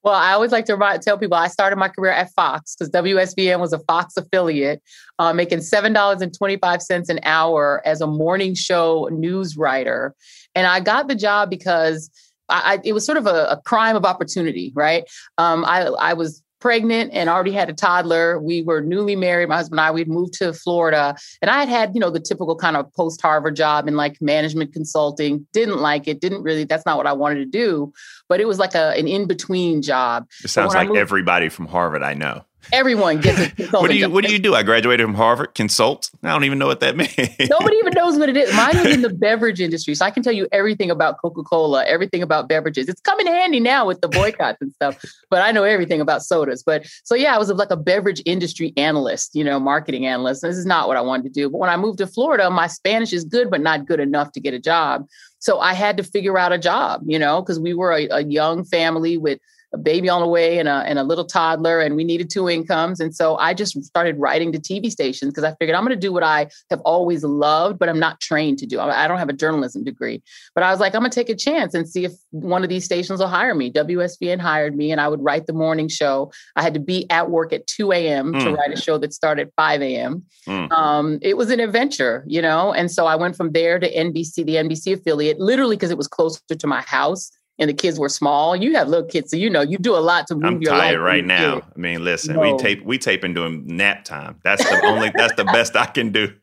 Well, 0.03 0.15
I 0.15 0.31
always 0.31 0.51
like 0.51 0.65
to 0.65 0.99
tell 1.01 1.17
people 1.17 1.35
I 1.35 1.47
started 1.47 1.75
my 1.75 1.89
career 1.89 2.11
at 2.11 2.31
Fox 2.31 2.75
because 2.75 2.89
WSVN 2.91 3.59
was 3.59 3.73
a 3.73 3.79
Fox 3.79 4.15
affiliate, 4.15 4.81
uh, 5.19 5.33
making 5.33 5.61
seven 5.61 5.91
dollars 5.91 6.21
and 6.21 6.33
twenty 6.33 6.55
five 6.55 6.81
cents 6.81 7.09
an 7.09 7.19
hour 7.23 7.81
as 7.83 7.99
a 7.99 8.07
morning 8.07 8.55
show 8.55 9.09
news 9.11 9.57
writer, 9.57 10.15
and 10.55 10.65
I 10.65 10.79
got 10.79 11.09
the 11.09 11.15
job 11.15 11.49
because 11.49 12.09
I, 12.47 12.79
it 12.85 12.93
was 12.93 13.05
sort 13.05 13.17
of 13.17 13.27
a, 13.27 13.47
a 13.49 13.61
crime 13.65 13.97
of 13.97 14.05
opportunity, 14.05 14.71
right? 14.75 15.03
Um, 15.37 15.65
I 15.65 15.87
I 15.87 16.13
was 16.13 16.41
pregnant 16.59 17.11
and 17.13 17.29
already 17.29 17.51
had 17.51 17.69
a 17.69 17.73
toddler. 17.73 18.39
We 18.39 18.61
were 18.63 18.81
newly 18.81 19.15
married. 19.15 19.49
My 19.49 19.57
husband 19.57 19.79
and 19.79 19.87
I, 19.87 19.91
we'd 19.91 20.07
moved 20.07 20.33
to 20.35 20.53
Florida 20.53 21.15
and 21.41 21.51
I 21.51 21.59
had 21.59 21.69
had, 21.69 21.91
you 21.93 21.99
know, 21.99 22.09
the 22.09 22.19
typical 22.19 22.55
kind 22.55 22.75
of 22.75 22.91
post 22.93 23.21
Harvard 23.21 23.55
job 23.55 23.87
in 23.87 23.95
like 23.95 24.21
management 24.21 24.73
consulting. 24.73 25.45
Didn't 25.53 25.79
like 25.79 26.07
it. 26.07 26.19
Didn't 26.19 26.43
really, 26.43 26.63
that's 26.63 26.85
not 26.85 26.97
what 26.97 27.07
I 27.07 27.13
wanted 27.13 27.39
to 27.39 27.45
do. 27.45 27.93
But 28.27 28.39
it 28.41 28.45
was 28.45 28.59
like 28.59 28.75
a, 28.75 28.97
an 28.97 29.07
in 29.07 29.27
between 29.27 29.81
job. 29.81 30.27
It 30.43 30.49
sounds 30.49 30.73
like 30.73 30.87
moved- 30.87 30.99
everybody 30.99 31.49
from 31.49 31.67
Harvard 31.67 32.03
I 32.03 32.13
know. 32.13 32.43
Everyone 32.71 33.19
gets 33.21 33.39
a 33.39 33.67
What 33.71 33.89
do 33.89 33.95
you 33.95 34.05
job. 34.05 34.11
What 34.11 34.25
do 34.25 34.31
you 34.31 34.39
do? 34.39 34.55
I 34.55 34.63
graduated 34.63 35.05
from 35.05 35.15
Harvard. 35.15 35.53
Consult. 35.55 36.11
I 36.23 36.29
don't 36.29 36.43
even 36.43 36.57
know 36.59 36.67
what 36.67 36.79
that 36.81 36.95
means. 36.97 37.49
Nobody 37.49 37.77
even 37.77 37.93
knows 37.93 38.17
what 38.17 38.29
it 38.29 38.37
is. 38.37 38.53
Mine 38.55 38.77
was 38.77 38.93
in 38.93 39.01
the 39.01 39.09
beverage 39.09 39.59
industry, 39.59 39.95
so 39.95 40.05
I 40.05 40.11
can 40.11 40.23
tell 40.23 40.33
you 40.33 40.47
everything 40.51 40.91
about 40.91 41.19
Coca 41.21 41.43
Cola, 41.43 41.85
everything 41.85 42.21
about 42.21 42.47
beverages. 42.47 42.87
It's 42.87 43.01
coming 43.01 43.27
handy 43.27 43.59
now 43.59 43.85
with 43.85 44.01
the 44.01 44.07
boycotts 44.07 44.61
and 44.61 44.71
stuff, 44.73 45.03
but 45.29 45.41
I 45.41 45.51
know 45.51 45.63
everything 45.63 46.01
about 46.01 46.23
sodas. 46.23 46.63
But 46.63 46.85
so 47.03 47.15
yeah, 47.15 47.35
I 47.35 47.37
was 47.37 47.49
like 47.49 47.71
a 47.71 47.77
beverage 47.77 48.21
industry 48.25 48.73
analyst, 48.77 49.35
you 49.35 49.43
know, 49.43 49.59
marketing 49.59 50.05
analyst. 50.05 50.41
This 50.41 50.57
is 50.57 50.65
not 50.65 50.87
what 50.87 50.97
I 50.97 51.01
wanted 51.01 51.23
to 51.23 51.29
do. 51.29 51.49
But 51.49 51.59
when 51.59 51.69
I 51.69 51.77
moved 51.77 51.99
to 51.99 52.07
Florida, 52.07 52.49
my 52.49 52.67
Spanish 52.67 53.13
is 53.13 53.23
good, 53.23 53.49
but 53.49 53.61
not 53.61 53.85
good 53.85 53.99
enough 53.99 54.31
to 54.33 54.39
get 54.39 54.53
a 54.53 54.59
job. 54.59 55.07
So 55.39 55.59
I 55.59 55.73
had 55.73 55.97
to 55.97 56.03
figure 56.03 56.37
out 56.37 56.51
a 56.51 56.57
job, 56.57 57.01
you 57.05 57.19
know, 57.19 57.41
because 57.41 57.59
we 57.59 57.73
were 57.73 57.91
a, 57.91 58.07
a 58.09 58.23
young 58.23 58.63
family 58.63 59.17
with 59.17 59.39
a 59.73 59.77
baby 59.77 60.07
on 60.09 60.21
the 60.21 60.27
way 60.27 60.59
and 60.59 60.69
a, 60.69 60.83
and 60.85 60.97
a 60.97 61.03
little 61.03 61.25
toddler, 61.25 61.81
and 61.81 61.95
we 61.95 62.03
needed 62.03 62.29
two 62.29 62.49
incomes. 62.49 62.99
And 62.99 63.13
so 63.13 63.35
I 63.37 63.53
just 63.53 63.83
started 63.83 64.17
writing 64.17 64.51
to 64.53 64.59
TV 64.59 64.89
stations 64.89 65.31
because 65.31 65.43
I 65.43 65.53
figured 65.55 65.75
I'm 65.75 65.83
going 65.83 65.95
to 65.95 65.99
do 65.99 66.13
what 66.13 66.23
I 66.23 66.47
have 66.69 66.79
always 66.81 67.23
loved, 67.23 67.77
but 67.79 67.89
I'm 67.89 67.99
not 67.99 68.19
trained 68.21 68.59
to 68.59 68.65
do. 68.65 68.79
I 68.79 69.07
don't 69.07 69.17
have 69.19 69.29
a 69.29 69.33
journalism 69.33 69.83
degree. 69.83 70.21
But 70.55 70.63
I 70.63 70.71
was 70.71 70.79
like, 70.79 70.95
I'm 70.95 71.01
going 71.01 71.11
to 71.11 71.15
take 71.15 71.29
a 71.29 71.35
chance 71.35 71.73
and 71.73 71.87
see 71.87 72.05
if 72.05 72.13
one 72.31 72.63
of 72.63 72.69
these 72.69 72.85
stations 72.85 73.19
will 73.19 73.27
hire 73.27 73.53
me. 73.55 73.71
WSVN 73.71 74.39
hired 74.39 74.75
me, 74.75 74.91
and 74.91 75.01
I 75.01 75.07
would 75.07 75.23
write 75.23 75.47
the 75.47 75.53
morning 75.53 75.87
show. 75.89 76.31
I 76.55 76.61
had 76.61 76.73
to 76.73 76.79
be 76.79 77.09
at 77.09 77.29
work 77.29 77.51
at 77.51 77.67
2 77.67 77.91
a.m. 77.91 78.33
to 78.33 78.39
Mm. 78.39 78.57
write 78.57 78.71
a 78.71 78.81
show 78.81 78.97
that 78.99 79.13
started 79.13 79.51
5 79.57 79.81
a.m. 79.81 80.23
Mm. 80.47 80.71
Um, 80.71 81.19
it 81.21 81.35
was 81.35 81.49
an 81.51 81.59
adventure, 81.59 82.23
you 82.27 82.41
know? 82.41 82.73
And 82.73 82.89
so 82.89 83.05
I 83.05 83.15
went 83.15 83.35
from 83.35 83.51
there 83.51 83.79
to 83.79 83.93
NBC, 83.93 84.45
the 84.45 84.55
NBC 84.55 84.93
affiliate, 84.93 85.39
literally 85.39 85.75
because 85.75 85.91
it 85.91 85.97
was 85.97 86.07
closer 86.07 86.39
to 86.47 86.67
my 86.67 86.81
house 86.81 87.29
and 87.59 87.69
the 87.69 87.73
kids 87.73 87.99
were 87.99 88.09
small. 88.09 88.55
You 88.55 88.75
have 88.75 88.87
little 88.87 89.07
kids, 89.07 89.31
so 89.31 89.37
you 89.37 89.49
know 89.49 89.61
you 89.61 89.77
do 89.77 89.95
a 89.95 89.99
lot 89.99 90.27
to 90.27 90.35
move 90.35 90.43
I'm 90.45 90.61
your 90.61 90.73
life. 90.73 90.81
tired 90.91 90.99
right 91.01 91.23
when 91.25 91.29
you're 91.29 91.37
a 91.37 91.41
now. 91.41 91.55
kid. 91.55 91.63
I 91.75 91.79
mean, 91.79 92.03
listen, 92.03 92.35
No. 92.35 92.41
we 92.41 92.57
tape 92.57 92.85
we 92.85 92.97
taping 92.97 93.33
during 93.33 93.65
nap 93.65 94.03
time. 94.05 94.39
That's 94.43 94.63
the 94.63 94.85
only. 94.85 95.11
that's 95.15 95.33
the 95.35 95.45
best 95.45 95.75
I 95.75 95.85
can 95.85 96.11
do. 96.11 96.33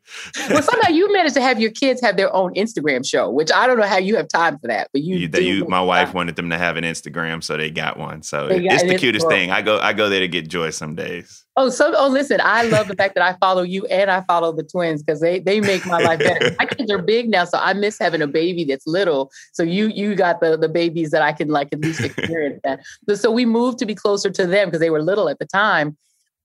Well, 0.50 0.62
somehow 0.62 0.90
you 0.90 1.12
managed 1.12 1.34
to 1.34 1.40
have 1.40 1.60
your 1.60 1.70
kids 1.70 2.00
have 2.02 2.16
their 2.16 2.34
own 2.34 2.54
Instagram 2.54 3.06
show, 3.08 3.30
which 3.30 3.50
I 3.52 3.66
don't 3.66 3.78
know 3.78 3.86
how 3.86 3.98
you 3.98 4.16
have 4.16 4.28
time 4.28 4.58
for 4.58 4.66
that, 4.68 4.88
but 4.92 5.02
you. 5.02 5.16
You, 5.16 5.28
do 5.28 5.42
you, 5.42 5.64
my 5.66 5.80
wife 5.80 6.08
time. 6.08 6.14
wanted 6.16 6.36
them 6.36 6.50
to 6.50 6.58
have 6.58 6.76
an 6.76 6.84
Instagram, 6.84 7.42
so 7.42 7.56
they 7.56 7.70
got 7.70 7.96
one. 7.98 8.22
So 8.22 8.48
got- 8.48 8.58
it's 8.60 8.82
the 8.82 8.96
cutest 8.98 9.28
thing. 9.28 9.50
I 9.50 9.62
go 9.62 9.78
I 9.80 9.92
go 9.92 10.08
there 10.08 10.20
to 10.20 10.28
get 10.28 10.48
joy 10.48 10.70
some 10.70 10.94
days. 10.94 11.43
Oh, 11.56 11.68
so 11.68 11.94
oh, 11.96 12.08
listen, 12.08 12.40
I 12.42 12.64
love 12.64 12.88
the 12.88 12.96
fact 12.96 13.14
that 13.14 13.22
I 13.22 13.34
follow 13.34 13.62
you 13.62 13.86
and 13.86 14.10
I 14.10 14.22
follow 14.22 14.52
the 14.52 14.64
twins 14.64 15.04
because 15.04 15.20
they 15.20 15.38
they 15.38 15.60
make 15.60 15.86
my 15.86 15.98
life 16.02 16.18
better. 16.18 16.54
my 16.58 16.66
kids 16.66 16.90
are 16.90 17.00
big 17.00 17.28
now, 17.28 17.44
so 17.44 17.58
I 17.58 17.74
miss 17.74 17.96
having 17.96 18.22
a 18.22 18.26
baby 18.26 18.64
that's 18.64 18.88
little. 18.88 19.30
So 19.52 19.62
you 19.62 19.86
you 19.86 20.16
got 20.16 20.40
the 20.40 20.56
the 20.56 20.68
babies 20.68 21.10
that 21.12 21.22
I 21.22 21.32
can 21.32 21.48
like 21.48 21.68
at 21.72 21.80
least 21.80 22.00
experience 22.00 22.60
that. 22.64 22.80
So, 23.08 23.14
so 23.14 23.30
we 23.30 23.46
moved 23.46 23.78
to 23.78 23.86
be 23.86 23.94
closer 23.94 24.30
to 24.30 24.46
them 24.46 24.68
because 24.68 24.80
they 24.80 24.90
were 24.90 25.00
little 25.00 25.28
at 25.28 25.38
the 25.38 25.46
time, 25.46 25.96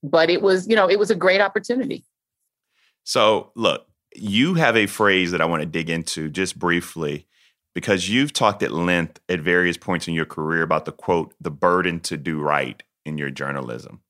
but 0.03 0.29
it 0.29 0.43
was 0.43 0.67
you 0.67 0.75
know 0.75 0.87
it 0.87 0.99
was 0.99 1.09
a 1.09 1.15
great 1.15 1.41
opportunity. 1.41 2.03
So, 3.03 3.51
look, 3.55 3.87
you 4.15 4.53
have 4.55 4.77
a 4.77 4.85
phrase 4.85 5.31
that 5.31 5.41
I 5.41 5.45
want 5.45 5.61
to 5.61 5.65
dig 5.65 5.89
into 5.89 6.29
just 6.29 6.59
briefly 6.59 7.25
because 7.73 8.09
you've 8.09 8.33
talked 8.33 8.61
at 8.61 8.71
length 8.71 9.19
at 9.27 9.39
various 9.39 9.77
points 9.77 10.07
in 10.07 10.13
your 10.13 10.25
career 10.25 10.61
about 10.61 10.85
the 10.85 10.91
quote, 10.91 11.33
the 11.41 11.49
burden 11.49 11.99
to 12.01 12.17
do 12.17 12.39
right 12.39 12.83
in 13.05 13.17
your 13.17 13.31
journalism. 13.31 14.01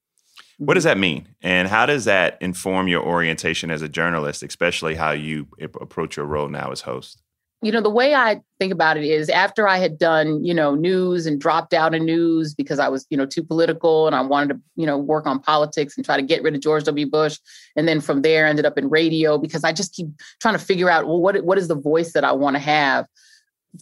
What 0.59 0.75
does 0.75 0.83
mm-hmm. 0.83 0.89
that 0.89 0.97
mean? 0.99 1.27
And 1.41 1.67
how 1.67 1.85
does 1.85 2.05
that 2.05 2.37
inform 2.41 2.87
your 2.87 3.03
orientation 3.03 3.71
as 3.71 3.81
a 3.81 3.89
journalist, 3.89 4.43
especially 4.43 4.95
how 4.95 5.11
you 5.11 5.47
approach 5.59 6.15
your 6.15 6.25
role 6.25 6.47
now 6.47 6.71
as 6.71 6.81
host? 6.81 7.21
you 7.61 7.71
know 7.71 7.81
the 7.81 7.89
way 7.89 8.15
i 8.15 8.39
think 8.57 8.71
about 8.71 8.97
it 8.97 9.03
is 9.03 9.29
after 9.29 9.67
i 9.67 9.77
had 9.77 9.97
done 9.97 10.43
you 10.43 10.53
know 10.53 10.75
news 10.75 11.25
and 11.25 11.41
dropped 11.41 11.73
out 11.73 11.93
of 11.93 12.01
news 12.01 12.53
because 12.53 12.79
i 12.79 12.87
was 12.87 13.05
you 13.09 13.17
know 13.17 13.25
too 13.25 13.43
political 13.43 14.07
and 14.07 14.15
i 14.15 14.21
wanted 14.21 14.53
to 14.53 14.61
you 14.75 14.85
know 14.85 14.97
work 14.97 15.25
on 15.25 15.39
politics 15.39 15.97
and 15.97 16.05
try 16.05 16.15
to 16.15 16.23
get 16.23 16.41
rid 16.41 16.55
of 16.55 16.61
george 16.61 16.83
w 16.85 17.05
bush 17.05 17.37
and 17.75 17.87
then 17.87 17.99
from 17.99 18.21
there 18.21 18.45
ended 18.45 18.65
up 18.65 18.77
in 18.77 18.89
radio 18.89 19.37
because 19.37 19.63
i 19.63 19.71
just 19.71 19.93
keep 19.93 20.07
trying 20.39 20.57
to 20.57 20.63
figure 20.63 20.89
out 20.89 21.05
well 21.05 21.19
what 21.19 21.43
what 21.43 21.57
is 21.57 21.67
the 21.67 21.75
voice 21.75 22.13
that 22.13 22.23
i 22.23 22.31
want 22.31 22.55
to 22.55 22.61
have 22.61 23.05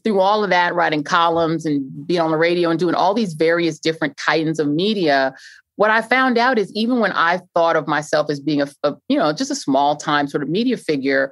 through 0.04 0.20
all 0.20 0.44
of 0.44 0.50
that 0.50 0.76
writing 0.76 1.04
columns 1.04 1.66
and 1.66 2.08
being 2.08 2.20
on 2.20 2.32
the 2.32 2.38
radio 2.38 2.70
and 2.70 2.80
doing 2.80 2.96
all 2.96 3.14
these 3.14 3.34
various 3.34 3.80
different 3.80 4.18
kinds 4.18 4.60
of 4.60 4.68
media 4.68 5.34
what 5.78 5.90
i 5.90 6.02
found 6.02 6.38
out 6.38 6.60
is 6.60 6.72
even 6.74 7.00
when 7.00 7.12
i 7.14 7.40
thought 7.56 7.76
of 7.76 7.88
myself 7.88 8.30
as 8.30 8.40
being 8.40 8.62
a, 8.62 8.68
a 8.84 8.94
you 9.08 9.18
know 9.18 9.32
just 9.32 9.50
a 9.50 9.56
small 9.56 9.96
time 9.96 10.28
sort 10.28 10.44
of 10.44 10.50
media 10.50 10.78
figure 10.78 11.32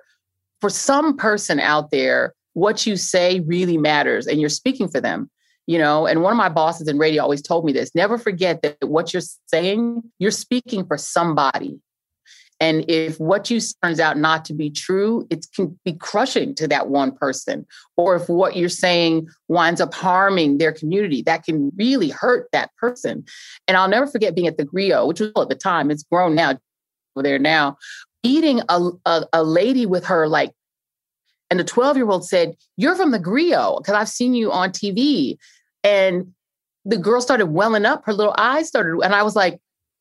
for 0.61 0.69
some 0.69 1.15
person 1.15 1.59
out 1.59 1.91
there, 1.91 2.33
what 2.53 2.85
you 2.85 2.95
say 2.95 3.41
really 3.41 3.77
matters 3.77 4.27
and 4.27 4.39
you're 4.39 4.49
speaking 4.49 4.87
for 4.87 5.01
them. 5.01 5.29
You 5.67 5.79
know, 5.79 6.05
and 6.05 6.21
one 6.21 6.31
of 6.31 6.37
my 6.37 6.49
bosses 6.49 6.87
in 6.87 6.97
radio 6.97 7.23
always 7.23 7.41
told 7.41 7.65
me 7.65 7.71
this 7.71 7.93
never 7.95 8.17
forget 8.17 8.61
that 8.61 8.77
what 8.81 9.13
you're 9.13 9.23
saying, 9.47 10.03
you're 10.19 10.31
speaking 10.31 10.85
for 10.85 10.97
somebody. 10.97 11.79
And 12.59 12.89
if 12.89 13.19
what 13.19 13.49
you 13.49 13.59
turns 13.83 13.99
out 13.99 14.17
not 14.17 14.45
to 14.45 14.53
be 14.53 14.69
true, 14.69 15.27
it 15.29 15.45
can 15.53 15.77
be 15.83 15.93
crushing 15.93 16.55
to 16.55 16.67
that 16.69 16.87
one 16.87 17.11
person. 17.11 17.65
Or 17.97 18.15
if 18.15 18.29
what 18.29 18.55
you're 18.55 18.69
saying 18.69 19.27
winds 19.47 19.81
up 19.81 19.93
harming 19.93 20.57
their 20.57 20.71
community, 20.71 21.21
that 21.23 21.43
can 21.43 21.71
really 21.75 22.09
hurt 22.09 22.47
that 22.53 22.71
person. 22.77 23.25
And 23.67 23.75
I'll 23.75 23.89
never 23.89 24.07
forget 24.07 24.35
being 24.35 24.47
at 24.47 24.57
the 24.57 24.65
Grio, 24.65 25.05
which 25.05 25.19
was 25.19 25.31
at 25.35 25.49
the 25.49 25.55
time, 25.55 25.91
it's 25.91 26.03
grown 26.03 26.33
now, 26.33 26.51
over 27.15 27.23
there 27.23 27.39
now, 27.39 27.77
eating 28.23 28.61
a, 28.69 28.89
a, 29.05 29.25
a 29.33 29.43
lady 29.43 29.85
with 29.85 30.05
her 30.05 30.27
like 30.27 30.51
and 31.49 31.59
the 31.59 31.63
12 31.63 31.97
year 31.97 32.09
old 32.09 32.27
said, 32.27 32.55
You're 32.77 32.95
from 32.95 33.11
the 33.11 33.19
Grio 33.19 33.77
because 33.77 33.93
I've 33.93 34.09
seen 34.09 34.33
you 34.33 34.51
on 34.51 34.71
TV. 34.71 35.37
And 35.83 36.33
the 36.85 36.97
girl 36.97 37.21
started 37.21 37.47
welling 37.47 37.85
up, 37.85 38.05
her 38.05 38.13
little 38.13 38.35
eyes 38.37 38.67
started, 38.67 38.99
and 39.01 39.13
I 39.13 39.23
was 39.23 39.35
like, 39.35 39.59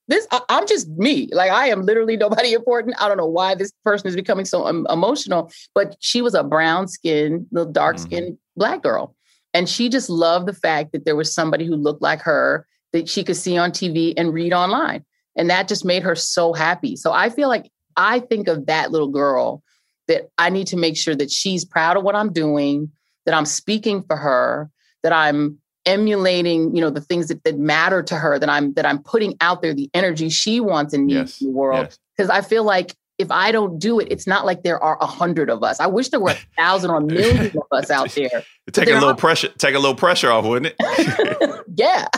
this 0.08 0.26
I, 0.30 0.40
am 0.50 0.66
just 0.66 0.88
me. 0.88 1.28
Like 1.32 1.50
i 1.50 1.68
am 1.68 1.82
literally 1.82 2.16
nobody 2.26 2.52
important. 2.52 2.96
I 3.00 3.08
don't 3.08 3.16
know 3.16 3.26
why 3.26 3.54
this 3.54 3.72
person 3.84 4.08
is 4.08 4.16
becoming 4.16 4.44
so 4.44 4.66
um, 4.66 4.86
emotional 4.90 5.50
but 5.74 5.96
she 6.00 6.22
was 6.22 6.34
a 6.34 6.44
brown 6.44 6.88
skinned 6.88 7.46
little 7.50 7.72
dark 7.72 7.98
skinned 7.98 8.34
mm-hmm. 8.34 8.58
black 8.60 8.82
girl. 8.82 9.14
And 9.52 9.68
she 9.68 9.88
just 9.88 10.10
loved 10.10 10.46
the 10.46 10.52
fact 10.52 10.92
that 10.92 11.04
there 11.04 11.16
was 11.16 11.32
somebody 11.32 11.64
who 11.64 11.76
looked 11.76 12.02
like 12.02 12.20
her 12.22 12.66
that 12.92 13.08
she 13.08 13.24
could 13.24 13.36
see 13.36 13.56
on 13.56 13.70
tv 13.70 14.14
and 14.16 14.32
read 14.32 14.52
online. 14.52 15.04
And 15.36 15.50
that 15.50 15.68
just 15.68 15.84
made 15.84 16.02
her 16.02 16.14
so 16.14 16.52
happy. 16.52 16.96
So 16.96 17.12
i 17.12 17.28
feel 17.30 17.48
like 17.48 17.70
i 17.96 18.20
think 18.20 18.48
of 18.48 18.66
that 18.66 18.90
little 18.90 19.08
girl 19.08 19.62
that 20.08 20.28
I 20.38 20.50
need 20.50 20.66
to 20.68 20.76
make 20.76 20.96
sure 20.96 21.14
that 21.16 21.30
she's 21.30 21.64
proud 21.64 21.96
of 21.96 22.02
what 22.02 22.14
I'm 22.14 22.32
doing, 22.32 22.90
that 23.26 23.34
I'm 23.34 23.46
speaking 23.46 24.02
for 24.02 24.16
her, 24.16 24.70
that 25.02 25.12
I'm 25.12 25.58
emulating, 25.86 26.74
you 26.74 26.80
know, 26.80 26.90
the 26.90 27.00
things 27.00 27.28
that, 27.28 27.44
that 27.44 27.58
matter 27.58 28.02
to 28.02 28.16
her, 28.16 28.38
that 28.38 28.48
I'm 28.48 28.72
that 28.74 28.86
I'm 28.86 29.02
putting 29.02 29.36
out 29.40 29.62
there 29.62 29.74
the 29.74 29.90
energy 29.94 30.28
she 30.28 30.60
wants 30.60 30.94
and 30.94 31.06
needs 31.06 31.32
yes. 31.32 31.40
in 31.40 31.48
the 31.48 31.52
world. 31.52 31.98
Because 32.16 32.28
yes. 32.28 32.30
I 32.30 32.40
feel 32.42 32.64
like 32.64 32.94
if 33.18 33.30
I 33.30 33.52
don't 33.52 33.78
do 33.78 34.00
it, 34.00 34.08
it's 34.10 34.26
not 34.26 34.44
like 34.44 34.62
there 34.62 34.82
are 34.82 34.98
a 35.00 35.06
hundred 35.06 35.48
of 35.48 35.62
us. 35.62 35.78
I 35.80 35.86
wish 35.86 36.08
there 36.08 36.20
were 36.20 36.32
a 36.32 36.38
thousand 36.56 36.90
or 36.90 37.00
millions 37.00 37.54
of 37.54 37.62
us 37.70 37.90
out 37.90 38.10
there. 38.14 38.44
Take 38.72 38.88
a 38.88 38.92
little 38.92 39.10
not- 39.10 39.18
pressure, 39.18 39.48
take 39.58 39.74
a 39.74 39.78
little 39.78 39.94
pressure 39.94 40.30
off, 40.30 40.44
wouldn't 40.44 40.74
it? 40.78 41.64
yeah. 41.76 42.08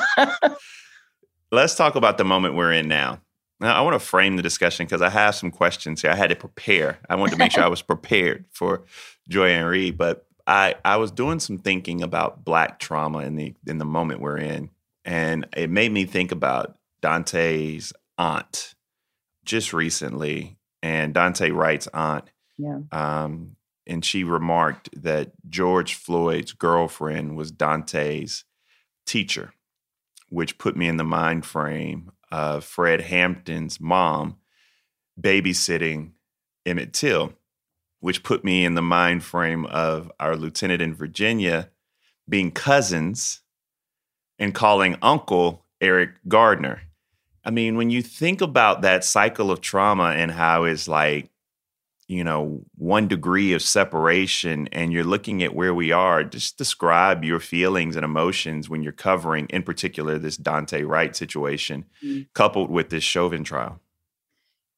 Let's 1.53 1.75
talk 1.75 1.95
about 1.95 2.19
the 2.19 2.25
moment 2.25 2.55
we're 2.55 2.73
in 2.73 2.89
now. 2.89 3.21
Now, 3.61 3.75
I 3.75 3.81
want 3.81 3.95
to 3.95 4.07
frame 4.07 4.37
the 4.37 4.43
discussion 4.43 4.85
because 4.85 5.01
I 5.01 5.09
have 5.09 5.35
some 5.35 5.51
questions 5.51 6.03
here. 6.03 6.11
I 6.11 6.15
had 6.15 6.29
to 6.29 6.37
prepare. 6.37 6.99
I 7.09 7.15
wanted 7.15 7.33
to 7.33 7.39
make 7.39 7.53
sure 7.53 7.65
I 7.65 7.69
was 7.69 7.81
prepared 7.81 8.45
for 8.51 8.83
Joy 9.31 9.49
Ann 9.49 9.65
Reid, 9.65 9.97
but 9.97 10.26
I, 10.47 10.77
I 10.85 10.97
was 10.97 11.11
doing 11.11 11.41
some 11.41 11.59
thinking 11.59 12.03
about 12.03 12.45
black 12.45 12.79
trauma 12.79 13.19
in 13.21 13.37
the 13.37 13.55
in 13.67 13.79
the 13.79 13.85
moment 13.85 14.21
we're 14.21 14.39
in, 14.39 14.71
and 15.05 15.47
it 15.57 15.71
made 15.71 15.93
me 15.93 16.05
think 16.05 16.33
about 16.33 16.77
Daunte's 17.03 17.93
aunt 18.19 18.75
just 19.45 19.73
recently, 19.73 20.59
and 20.83 21.15
Daunte 21.15 21.55
Wright's 21.55 21.89
aunt. 21.89 22.31
Yeah. 22.59 22.81
Um, 22.93 23.57
and 23.87 24.05
she 24.05 24.25
remarked 24.25 24.91
that 25.01 25.33
George 25.49 25.95
Floyd's 25.95 26.53
girlfriend 26.53 27.37
was 27.37 27.53
Daunte's 27.53 28.45
teacher, 29.05 29.53
which 30.29 30.59
put 30.59 30.77
me 30.77 30.89
in 30.89 30.97
the 30.97 31.05
mind 31.05 31.47
frame 31.47 32.11
of 32.33 32.65
Fred 32.65 33.03
Hampton's 33.03 33.81
mom 33.81 34.37
babysitting 35.21 36.13
Emmett 36.65 36.93
Till, 36.93 37.33
which 38.01 38.23
put 38.23 38.45
me 38.45 38.65
in 38.65 38.75
the 38.75 38.83
mind 38.83 39.25
frame 39.25 39.67
of 39.67 40.11
our 40.21 40.37
lieutenant 40.37 40.83
in 40.83 40.95
Virginia 40.95 41.71
being 42.29 42.51
cousins 42.51 43.41
and 44.39 44.55
calling 44.55 44.97
uncle 45.01 45.65
Eric 45.81 46.11
Garner. 46.29 46.83
I 47.45 47.51
mean, 47.51 47.77
when 47.77 47.91
you 47.91 48.03
think 48.03 48.41
about 48.41 48.83
that 48.83 49.05
cycle 49.05 49.51
of 49.51 49.61
trauma 49.61 50.11
and 50.17 50.33
how 50.33 50.65
it's 50.65 50.89
like 50.89 51.31
you 52.09 52.23
know, 52.23 52.65
one 52.77 53.09
degree 53.09 53.53
of 53.53 53.63
separation 53.63 54.69
and 54.71 54.93
you're 54.93 55.05
looking 55.05 55.43
at 55.43 55.55
where 55.55 55.75
we 55.75 55.91
are, 55.91 56.23
just 56.23 56.57
describe 56.57 57.25
your 57.25 57.41
feelings 57.41 57.97
and 57.97 58.05
emotions 58.05 58.69
when 58.69 58.83
you're 58.83 58.93
covering, 58.93 59.47
in 59.47 59.63
particular, 59.63 60.19
this 60.19 60.37
Daunte 60.37 60.87
Wright 60.87 61.17
situation, 61.17 61.85
mm-hmm. 62.03 62.23
coupled 62.33 62.71
with 62.71 62.91
this 62.91 63.03
Chauvin 63.03 63.43
trial. 63.43 63.81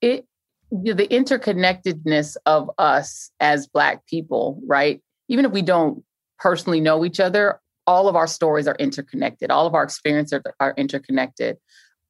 It 0.01 0.27
the 0.71 1.07
interconnectedness 1.09 2.37
of 2.47 2.71
us 2.79 3.31
as 3.41 3.67
Black 3.67 4.07
people, 4.07 4.61
right? 4.67 5.01
Even 5.29 5.45
if 5.45 5.53
we 5.53 5.63
don't 5.63 6.03
personally 6.39 6.81
know 6.81 7.05
each 7.05 7.21
other, 7.21 7.61
all 7.87 8.09
of 8.09 8.17
our 8.17 8.27
stories 8.27 8.69
are 8.69 8.77
interconnected. 8.79 9.51
All 9.51 9.67
of 9.67 9.75
our 9.75 9.83
experiences 9.83 10.41
are, 10.45 10.55
are 10.61 10.75
interconnected. 10.77 11.57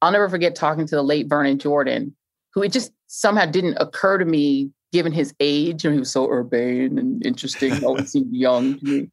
I'll 0.01 0.11
never 0.11 0.29
forget 0.29 0.55
talking 0.55 0.85
to 0.87 0.95
the 0.95 1.03
late 1.03 1.27
Vernon 1.27 1.57
Jordan, 1.57 2.15
who 2.53 2.63
it 2.63 2.71
just 2.71 2.91
somehow 3.07 3.45
didn't 3.45 3.77
occur 3.79 4.17
to 4.17 4.25
me 4.25 4.71
given 4.91 5.11
his 5.11 5.33
age, 5.39 5.85
and 5.85 5.93
he 5.93 5.99
was 5.99 6.11
so 6.11 6.27
urbane 6.29 6.97
and 6.97 7.25
interesting, 7.25 7.83
always 7.85 8.11
seemed 8.11 8.33
young 8.33 8.79
to 8.79 8.85
me. 8.85 9.11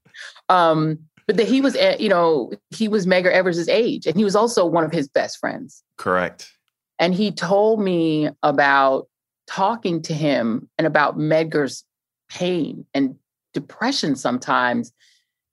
Um, 0.48 0.98
but 1.26 1.36
that 1.36 1.48
he 1.48 1.60
was, 1.60 1.76
eh, 1.76 1.96
you 1.98 2.08
know, 2.08 2.52
he 2.70 2.88
was 2.88 3.06
Medgar 3.06 3.32
Evers' 3.32 3.68
age, 3.68 4.06
and 4.06 4.16
he 4.16 4.24
was 4.24 4.36
also 4.36 4.64
one 4.64 4.84
of 4.84 4.92
his 4.92 5.08
best 5.08 5.38
friends. 5.38 5.82
Correct. 5.98 6.50
And 6.98 7.14
he 7.14 7.30
told 7.30 7.80
me 7.80 8.30
about 8.42 9.08
talking 9.46 10.02
to 10.02 10.14
him 10.14 10.68
and 10.78 10.86
about 10.86 11.18
Medgar's 11.18 11.84
pain 12.28 12.84
and 12.94 13.14
depression 13.54 14.16
sometimes 14.16 14.92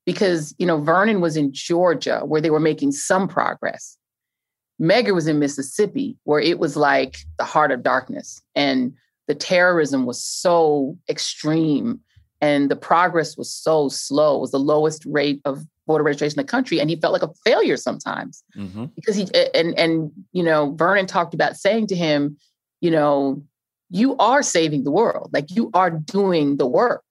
because, 0.05 0.53
you 0.57 0.65
know, 0.65 0.81
Vernon 0.81 1.21
was 1.21 1.37
in 1.37 1.53
Georgia 1.53 2.21
where 2.25 2.41
they 2.41 2.49
were 2.49 2.59
making 2.59 2.91
some 2.91 3.27
progress. 3.27 3.97
Medgar 4.81 5.13
was 5.13 5.27
in 5.27 5.39
Mississippi 5.39 6.17
where 6.23 6.39
it 6.39 6.59
was 6.59 6.75
like 6.75 7.17
the 7.37 7.45
heart 7.45 7.71
of 7.71 7.83
darkness. 7.83 8.41
And 8.55 8.93
the 9.27 9.35
terrorism 9.35 10.05
was 10.05 10.21
so 10.21 10.97
extreme 11.09 12.01
and 12.43 12.69
the 12.69 12.75
progress 12.75 13.37
was 13.37 13.53
so 13.53 13.87
slow. 13.87 14.35
It 14.35 14.41
was 14.41 14.51
the 14.51 14.59
lowest 14.59 15.05
rate 15.05 15.39
of 15.45 15.63
voter 15.87 16.03
registration 16.03 16.39
in 16.39 16.45
the 16.45 16.51
country, 16.51 16.79
and 16.79 16.89
he 16.89 16.97
felt 16.97 17.13
like 17.13 17.23
a 17.23 17.33
failure 17.45 17.77
sometimes 17.77 18.43
mm-hmm. 18.53 18.85
because 18.95 19.15
he 19.15 19.27
and 19.53 19.77
and 19.79 20.11
you 20.33 20.43
know 20.43 20.73
Vernon 20.73 21.05
talked 21.05 21.33
about 21.33 21.55
saying 21.55 21.87
to 21.87 21.95
him, 21.95 22.37
you 22.81 22.91
know, 22.91 23.41
you 23.93 24.17
are 24.17 24.43
saving 24.43 24.83
the 24.83 24.91
world, 24.91 25.29
like 25.31 25.51
you 25.51 25.69
are 25.73 25.91
doing 25.91 26.57
the 26.57 26.67
work. 26.67 27.03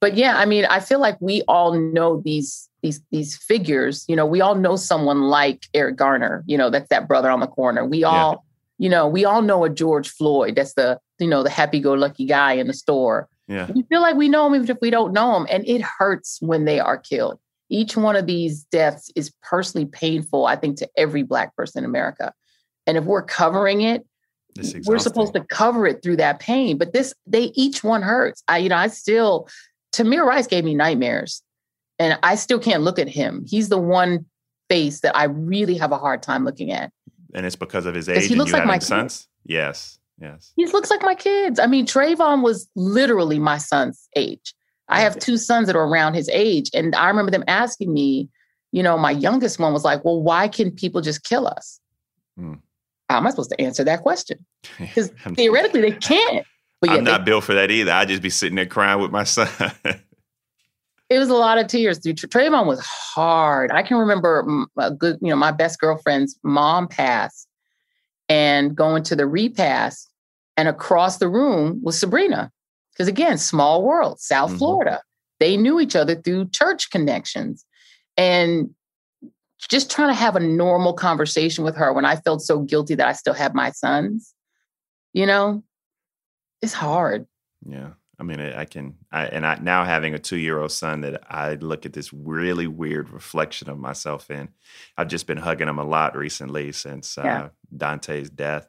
But 0.00 0.16
yeah, 0.16 0.36
I 0.36 0.44
mean, 0.44 0.64
I 0.64 0.80
feel 0.80 0.98
like 0.98 1.16
we 1.20 1.42
all 1.48 1.72
know 1.72 2.20
these 2.24 2.68
these 2.82 3.00
these 3.10 3.36
figures. 3.36 4.04
You 4.08 4.16
know, 4.16 4.26
we 4.26 4.40
all 4.40 4.54
know 4.54 4.76
someone 4.76 5.22
like 5.22 5.66
Eric 5.74 5.96
Garner. 5.96 6.42
You 6.46 6.58
know, 6.58 6.70
that's 6.70 6.88
that 6.88 7.06
brother 7.06 7.30
on 7.30 7.40
the 7.40 7.46
corner. 7.46 7.86
We 7.86 8.02
all 8.04 8.44
you 8.78 8.88
know, 8.88 9.06
we 9.06 9.24
all 9.24 9.42
know 9.42 9.64
a 9.64 9.70
George 9.70 10.08
Floyd. 10.08 10.54
That's 10.54 10.74
the, 10.74 10.98
you 11.18 11.26
know, 11.26 11.42
the 11.42 11.50
happy-go-lucky 11.50 12.24
guy 12.24 12.52
in 12.52 12.68
the 12.68 12.72
store. 12.72 13.28
Yeah. 13.48 13.70
We 13.74 13.82
feel 13.82 14.00
like 14.00 14.14
we 14.14 14.28
know 14.28 14.46
him 14.46 14.54
even 14.54 14.70
if 14.70 14.78
we 14.80 14.90
don't 14.90 15.12
know 15.12 15.36
him. 15.36 15.46
And 15.50 15.66
it 15.66 15.82
hurts 15.82 16.38
when 16.40 16.64
they 16.64 16.78
are 16.78 16.96
killed. 16.96 17.40
Each 17.70 17.96
one 17.96 18.16
of 18.16 18.26
these 18.26 18.64
deaths 18.64 19.10
is 19.16 19.32
personally 19.42 19.86
painful, 19.86 20.46
I 20.46 20.56
think, 20.56 20.78
to 20.78 20.88
every 20.96 21.22
Black 21.22 21.54
person 21.56 21.84
in 21.84 21.90
America. 21.90 22.32
And 22.86 22.96
if 22.96 23.04
we're 23.04 23.22
covering 23.22 23.82
it, 23.82 24.06
we're 24.84 24.98
supposed 24.98 25.34
to 25.34 25.44
cover 25.44 25.86
it 25.86 26.02
through 26.02 26.16
that 26.16 26.40
pain. 26.40 26.78
But 26.78 26.92
this, 26.92 27.14
they 27.26 27.52
each 27.54 27.84
one 27.84 28.02
hurts. 28.02 28.42
I, 28.48 28.58
you 28.58 28.68
know, 28.68 28.76
I 28.76 28.88
still, 28.88 29.48
Tamir 29.92 30.24
Rice 30.24 30.46
gave 30.46 30.64
me 30.64 30.74
nightmares. 30.74 31.42
And 31.98 32.18
I 32.22 32.36
still 32.36 32.60
can't 32.60 32.82
look 32.82 32.98
at 32.98 33.08
him. 33.08 33.44
He's 33.46 33.68
the 33.68 33.78
one 33.78 34.24
face 34.68 35.00
that 35.00 35.16
I 35.16 35.24
really 35.24 35.76
have 35.78 35.90
a 35.90 35.98
hard 35.98 36.22
time 36.22 36.44
looking 36.44 36.70
at 36.70 36.92
and 37.34 37.46
it's 37.46 37.56
because 37.56 37.86
of 37.86 37.94
his 37.94 38.08
age. 38.08 38.26
He 38.26 38.34
looks 38.34 38.52
like 38.52 38.64
my 38.64 38.78
sons. 38.78 39.28
Yes, 39.44 39.98
yes. 40.20 40.52
He 40.56 40.66
looks 40.66 40.90
like 40.90 41.02
my 41.02 41.14
kids. 41.14 41.58
I 41.58 41.66
mean, 41.66 41.86
Trayvon 41.86 42.42
was 42.42 42.68
literally 42.74 43.38
my 43.38 43.58
son's 43.58 44.08
age. 44.16 44.54
I 44.88 45.00
have 45.00 45.18
two 45.18 45.36
sons 45.36 45.66
that 45.66 45.76
are 45.76 45.86
around 45.86 46.14
his 46.14 46.30
age, 46.30 46.70
and 46.72 46.94
I 46.94 47.08
remember 47.08 47.30
them 47.30 47.44
asking 47.46 47.92
me. 47.92 48.28
You 48.70 48.82
know, 48.82 48.98
my 48.98 49.12
youngest 49.12 49.58
one 49.58 49.72
was 49.72 49.84
like, 49.84 50.04
"Well, 50.04 50.22
why 50.22 50.48
can 50.48 50.70
people 50.70 51.00
just 51.00 51.24
kill 51.24 51.46
us?" 51.46 51.80
Hmm. 52.36 52.54
How 53.08 53.16
am 53.16 53.26
I 53.26 53.30
supposed 53.30 53.50
to 53.50 53.60
answer 53.60 53.84
that 53.84 54.02
question? 54.02 54.44
Because 54.78 55.10
theoretically, 55.34 55.80
they 55.80 55.92
can't. 55.92 56.46
But 56.80 56.90
I'm 56.90 57.04
not 57.04 57.24
they, 57.24 57.30
built 57.30 57.44
for 57.44 57.54
that 57.54 57.70
either. 57.70 57.90
I'd 57.90 58.08
just 58.08 58.22
be 58.22 58.30
sitting 58.30 58.56
there 58.56 58.66
crying 58.66 59.00
with 59.00 59.10
my 59.10 59.24
son. 59.24 59.48
it 61.08 61.18
was 61.18 61.28
a 61.28 61.34
lot 61.34 61.58
of 61.58 61.66
tears. 61.66 61.98
Dude, 61.98 62.16
Trayvon 62.16 62.66
was 62.66 62.80
hard. 62.80 63.72
I 63.72 63.82
can 63.82 63.96
remember 63.96 64.46
a 64.76 64.90
good, 64.92 65.18
you 65.20 65.30
know, 65.30 65.36
my 65.36 65.50
best 65.50 65.80
girlfriend's 65.80 66.38
mom 66.42 66.86
passed 66.86 67.48
and 68.28 68.76
going 68.76 69.02
to 69.04 69.16
the 69.16 69.26
repast, 69.26 70.10
and 70.56 70.68
across 70.68 71.16
the 71.16 71.28
room 71.28 71.80
was 71.82 72.00
Sybrina. 72.00 72.50
Because 72.92 73.08
again, 73.08 73.38
small 73.38 73.82
world, 73.82 74.20
South 74.20 74.50
mm-hmm. 74.50 74.58
Florida. 74.58 75.02
They 75.40 75.56
knew 75.56 75.80
each 75.80 75.96
other 75.96 76.16
through 76.16 76.50
church 76.50 76.90
connections. 76.90 77.64
And 78.16 78.74
just 79.66 79.90
trying 79.90 80.08
to 80.08 80.14
have 80.14 80.36
a 80.36 80.40
normal 80.40 80.92
conversation 80.92 81.64
with 81.64 81.76
her 81.76 81.92
when 81.92 82.04
I 82.04 82.16
felt 82.16 82.42
so 82.42 82.60
guilty 82.60 82.94
that 82.94 83.08
I 83.08 83.12
still 83.12 83.34
have 83.34 83.54
my 83.54 83.70
sons, 83.72 84.34
you 85.12 85.26
know, 85.26 85.64
it's 86.62 86.72
hard. 86.72 87.26
Yeah. 87.66 87.90
I 88.20 88.24
mean, 88.24 88.40
I 88.40 88.64
can, 88.64 88.96
I, 89.12 89.26
and 89.26 89.46
I 89.46 89.58
now 89.62 89.84
having 89.84 90.12
a 90.12 90.18
two 90.18 90.38
year 90.38 90.58
old 90.58 90.72
son 90.72 91.02
that 91.02 91.22
I 91.30 91.54
look 91.54 91.86
at 91.86 91.92
this 91.92 92.12
really 92.12 92.66
weird 92.66 93.10
reflection 93.10 93.70
of 93.70 93.78
myself 93.78 94.28
in. 94.30 94.48
I've 94.96 95.06
just 95.06 95.28
been 95.28 95.38
hugging 95.38 95.68
him 95.68 95.78
a 95.78 95.84
lot 95.84 96.16
recently 96.16 96.72
since 96.72 97.16
yeah. 97.16 97.44
uh, 97.44 97.48
Daunte's 97.76 98.28
death. 98.28 98.68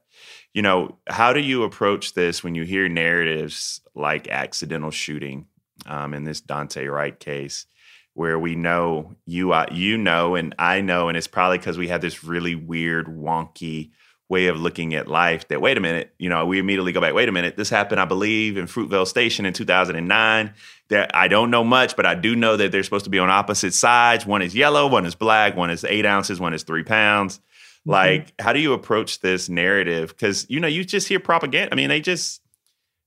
You 0.53 0.62
know, 0.62 0.98
how 1.08 1.34
do 1.34 1.39
you 1.39 1.63
approach 1.63 2.13
this 2.13 2.43
when 2.43 2.53
you 2.53 2.63
hear 2.63 2.88
narratives 2.88 3.81
like 3.96 4.27
accidental 4.27 4.91
shooting 4.91 5.48
um, 5.88 6.13
in 6.13 6.25
this 6.25 6.41
Daunte 6.41 6.91
Wright 6.91 7.19
case? 7.19 7.65
Where 8.19 8.38
we 8.38 8.55
know 8.55 9.15
you, 9.25 9.53
uh, 9.53 9.67
you 9.71 9.97
know, 9.97 10.35
and 10.35 10.53
I 10.59 10.81
know, 10.81 11.07
and 11.07 11.17
it's 11.17 11.25
probably 11.25 11.57
because 11.57 11.77
we 11.77 11.88
have 11.88 12.01
this 12.01 12.21
really 12.21 12.53
weird, 12.53 13.07
wonky 13.07 13.91
way 14.27 14.47
of 14.47 14.59
looking 14.59 14.93
at 14.93 15.07
life 15.07 15.47
that 15.47 15.59
wait 15.59 15.75
a 15.75 15.81
minute 15.81 16.13
you 16.19 16.29
know 16.29 16.45
we 16.45 16.59
immediately 16.59 16.91
go 16.91 17.01
back 17.01 17.15
wait 17.15 17.27
a 17.27 17.31
minute 17.31 17.57
this 17.57 17.69
happened 17.69 17.99
i 17.99 18.05
believe 18.05 18.57
in 18.57 18.67
fruitvale 18.67 19.07
station 19.07 19.43
in 19.43 19.53
2009 19.53 20.53
that 20.89 21.15
i 21.15 21.27
don't 21.27 21.49
know 21.49 21.63
much 21.63 21.95
but 21.95 22.05
i 22.05 22.13
do 22.13 22.35
know 22.35 22.55
that 22.55 22.71
they're 22.71 22.83
supposed 22.83 23.05
to 23.05 23.09
be 23.09 23.17
on 23.17 23.31
opposite 23.31 23.73
sides. 23.73 24.27
One 24.27 24.43
is 24.43 24.55
yellow 24.55 24.85
one 24.85 25.07
is 25.07 25.15
black 25.15 25.55
one 25.55 25.71
is 25.71 25.83
eight 25.83 26.05
ounces 26.05 26.39
one 26.39 26.53
is 26.53 26.61
three 26.61 26.83
pounds. 26.83 27.39
Mm-hmm. 27.39 27.91
like 27.91 28.33
how 28.39 28.53
do 28.53 28.59
you 28.59 28.73
approach 28.73 29.19
this 29.21 29.49
narrative? 29.49 30.09
Because 30.09 30.45
you 30.47 30.59
know 30.59 30.67
you 30.67 30.85
just 30.85 31.07
hear 31.07 31.19
propaganda. 31.19 31.73
I 31.73 31.75
mean 31.75 31.89
they 31.89 31.99
just 31.99 32.41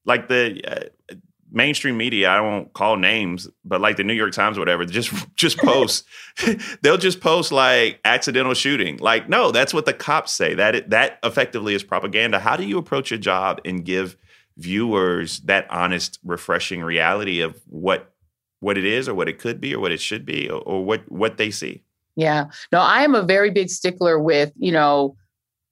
like 0.04 0.26
the 0.26 0.60
uh, 0.66 1.14
mainstream 1.52 1.96
media, 1.96 2.28
I 2.28 2.40
won't 2.40 2.72
call 2.72 2.96
names, 2.96 3.48
but 3.64 3.80
like 3.80 3.96
the 3.96 4.04
New 4.04 4.14
York 4.14 4.32
Times 4.32 4.56
or 4.56 4.60
whatever, 4.60 4.84
just 4.84 5.12
just 5.36 5.58
post. 5.58 6.04
they'll 6.82 6.98
just 6.98 7.20
post 7.20 7.52
like 7.52 8.00
accidental 8.04 8.54
shooting. 8.54 8.96
Like, 8.96 9.28
no, 9.28 9.50
that's 9.50 9.74
what 9.74 9.84
the 9.84 9.92
cops 9.92 10.32
say. 10.32 10.54
That 10.54 10.74
it, 10.74 10.90
that 10.90 11.18
effectively 11.22 11.74
is 11.74 11.82
propaganda. 11.82 12.38
How 12.38 12.56
do 12.56 12.64
you 12.64 12.78
approach 12.78 13.10
your 13.10 13.18
job 13.18 13.60
and 13.64 13.84
give 13.84 14.16
viewers 14.56 15.40
that 15.40 15.70
honest, 15.70 16.18
refreshing 16.24 16.82
reality 16.82 17.40
of 17.40 17.60
what 17.66 18.12
what 18.60 18.78
it 18.78 18.84
is 18.84 19.08
or 19.08 19.14
what 19.14 19.28
it 19.28 19.38
could 19.38 19.60
be 19.60 19.74
or 19.74 19.80
what 19.80 19.92
it 19.92 20.00
should 20.00 20.24
be 20.24 20.48
or, 20.48 20.60
or 20.62 20.84
what 20.84 21.10
what 21.10 21.36
they 21.36 21.50
see? 21.50 21.82
Yeah. 22.16 22.46
No, 22.70 22.80
I 22.80 23.02
am 23.02 23.14
a 23.14 23.22
very 23.22 23.50
big 23.50 23.70
stickler 23.70 24.18
with, 24.18 24.52
you 24.56 24.72
know, 24.72 25.16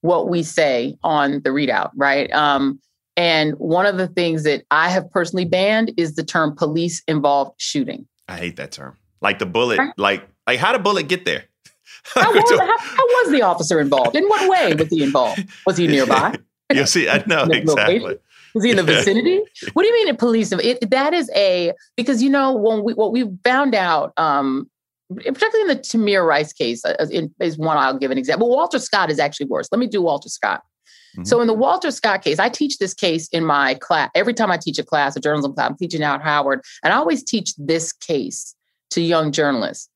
what 0.00 0.28
we 0.28 0.42
say 0.42 0.96
on 1.02 1.42
the 1.42 1.50
ReidOut, 1.50 1.90
right? 1.94 2.32
Um, 2.32 2.80
and 3.16 3.54
one 3.54 3.86
of 3.86 3.96
the 3.98 4.08
things 4.08 4.44
that 4.44 4.64
I 4.70 4.88
have 4.88 5.10
personally 5.10 5.44
banned 5.44 5.92
is 5.96 6.14
the 6.14 6.24
term 6.24 6.54
police 6.56 7.02
involved 7.06 7.60
shooting. 7.60 8.06
I 8.28 8.36
hate 8.36 8.56
that 8.56 8.72
term. 8.72 8.96
Like 9.20 9.38
the 9.38 9.46
bullet, 9.46 9.78
right. 9.78 9.92
like 9.98 10.28
like 10.46 10.58
how 10.58 10.72
did 10.72 10.82
bullet 10.82 11.08
get 11.08 11.24
there? 11.24 11.44
how, 12.14 12.32
was, 12.34 12.50
how, 12.50 12.78
how, 12.78 13.04
was 13.04 13.30
the 13.30 13.42
officer 13.42 13.80
involved? 13.80 14.16
In 14.16 14.26
what 14.26 14.48
way 14.48 14.74
was 14.74 14.88
he 14.88 15.02
involved? 15.02 15.46
Was 15.66 15.76
he 15.76 15.86
nearby? 15.86 16.34
you 16.72 16.86
see, 16.86 17.08
I 17.08 17.22
know 17.26 17.44
exactly. 17.50 18.18
Was 18.54 18.64
he 18.64 18.70
in 18.70 18.76
the 18.78 18.82
vicinity? 18.82 19.40
what 19.74 19.82
do 19.82 19.88
you 19.88 19.94
mean 19.94 20.08
in 20.08 20.16
police? 20.16 20.50
It, 20.52 20.90
that 20.90 21.14
is 21.14 21.30
a 21.36 21.72
because 21.96 22.22
you 22.22 22.30
know 22.30 22.52
when 22.52 22.82
we 22.82 22.94
what 22.94 23.12
we 23.12 23.30
found 23.44 23.74
out, 23.74 24.12
um, 24.16 24.68
particularly 25.14 25.62
in 25.62 25.68
the 25.68 25.76
Tamir 25.76 26.26
Rice 26.26 26.52
case, 26.52 26.84
uh, 26.84 27.06
in, 27.10 27.32
is 27.40 27.58
one 27.58 27.76
I'll 27.76 27.98
give 27.98 28.10
an 28.10 28.18
example. 28.18 28.48
Walter 28.48 28.78
Scott 28.78 29.10
is 29.10 29.18
actually 29.18 29.46
worse. 29.46 29.68
Let 29.70 29.78
me 29.78 29.86
do 29.86 30.02
Walter 30.02 30.28
Scott. 30.28 30.62
Mm-hmm. 31.16 31.24
So 31.24 31.40
in 31.40 31.46
the 31.46 31.54
Walter 31.54 31.90
Scott 31.90 32.22
case, 32.22 32.38
I 32.38 32.48
teach 32.48 32.78
this 32.78 32.94
case 32.94 33.28
in 33.28 33.44
my 33.44 33.74
class. 33.74 34.10
Every 34.14 34.34
time 34.34 34.50
I 34.50 34.56
teach 34.56 34.78
a 34.78 34.84
class, 34.84 35.16
a 35.16 35.20
journalism 35.20 35.54
class, 35.54 35.70
I'm 35.70 35.76
teaching 35.76 36.02
out 36.02 36.22
Howard, 36.22 36.62
and 36.84 36.92
I 36.92 36.96
always 36.96 37.22
teach 37.22 37.54
this 37.56 37.92
case 37.92 38.54
to 38.90 39.00
young 39.00 39.32
journalists 39.32 39.88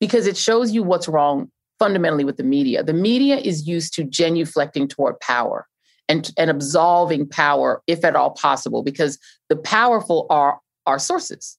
because 0.00 0.26
it 0.26 0.36
shows 0.36 0.72
you 0.72 0.82
what's 0.82 1.08
wrong 1.08 1.50
fundamentally 1.78 2.24
with 2.24 2.36
the 2.36 2.44
media. 2.44 2.82
The 2.82 2.92
media 2.92 3.36
is 3.36 3.66
used 3.68 3.94
to 3.94 4.04
genuflecting 4.04 4.88
toward 4.88 5.18
power 5.20 5.66
and, 6.08 6.30
and 6.36 6.50
absolving 6.50 7.28
power, 7.28 7.82
if 7.86 8.04
at 8.04 8.16
all 8.16 8.30
possible, 8.30 8.82
because 8.82 9.18
the 9.48 9.56
powerful 9.56 10.26
are 10.30 10.58
our 10.86 10.98
sources. 10.98 11.58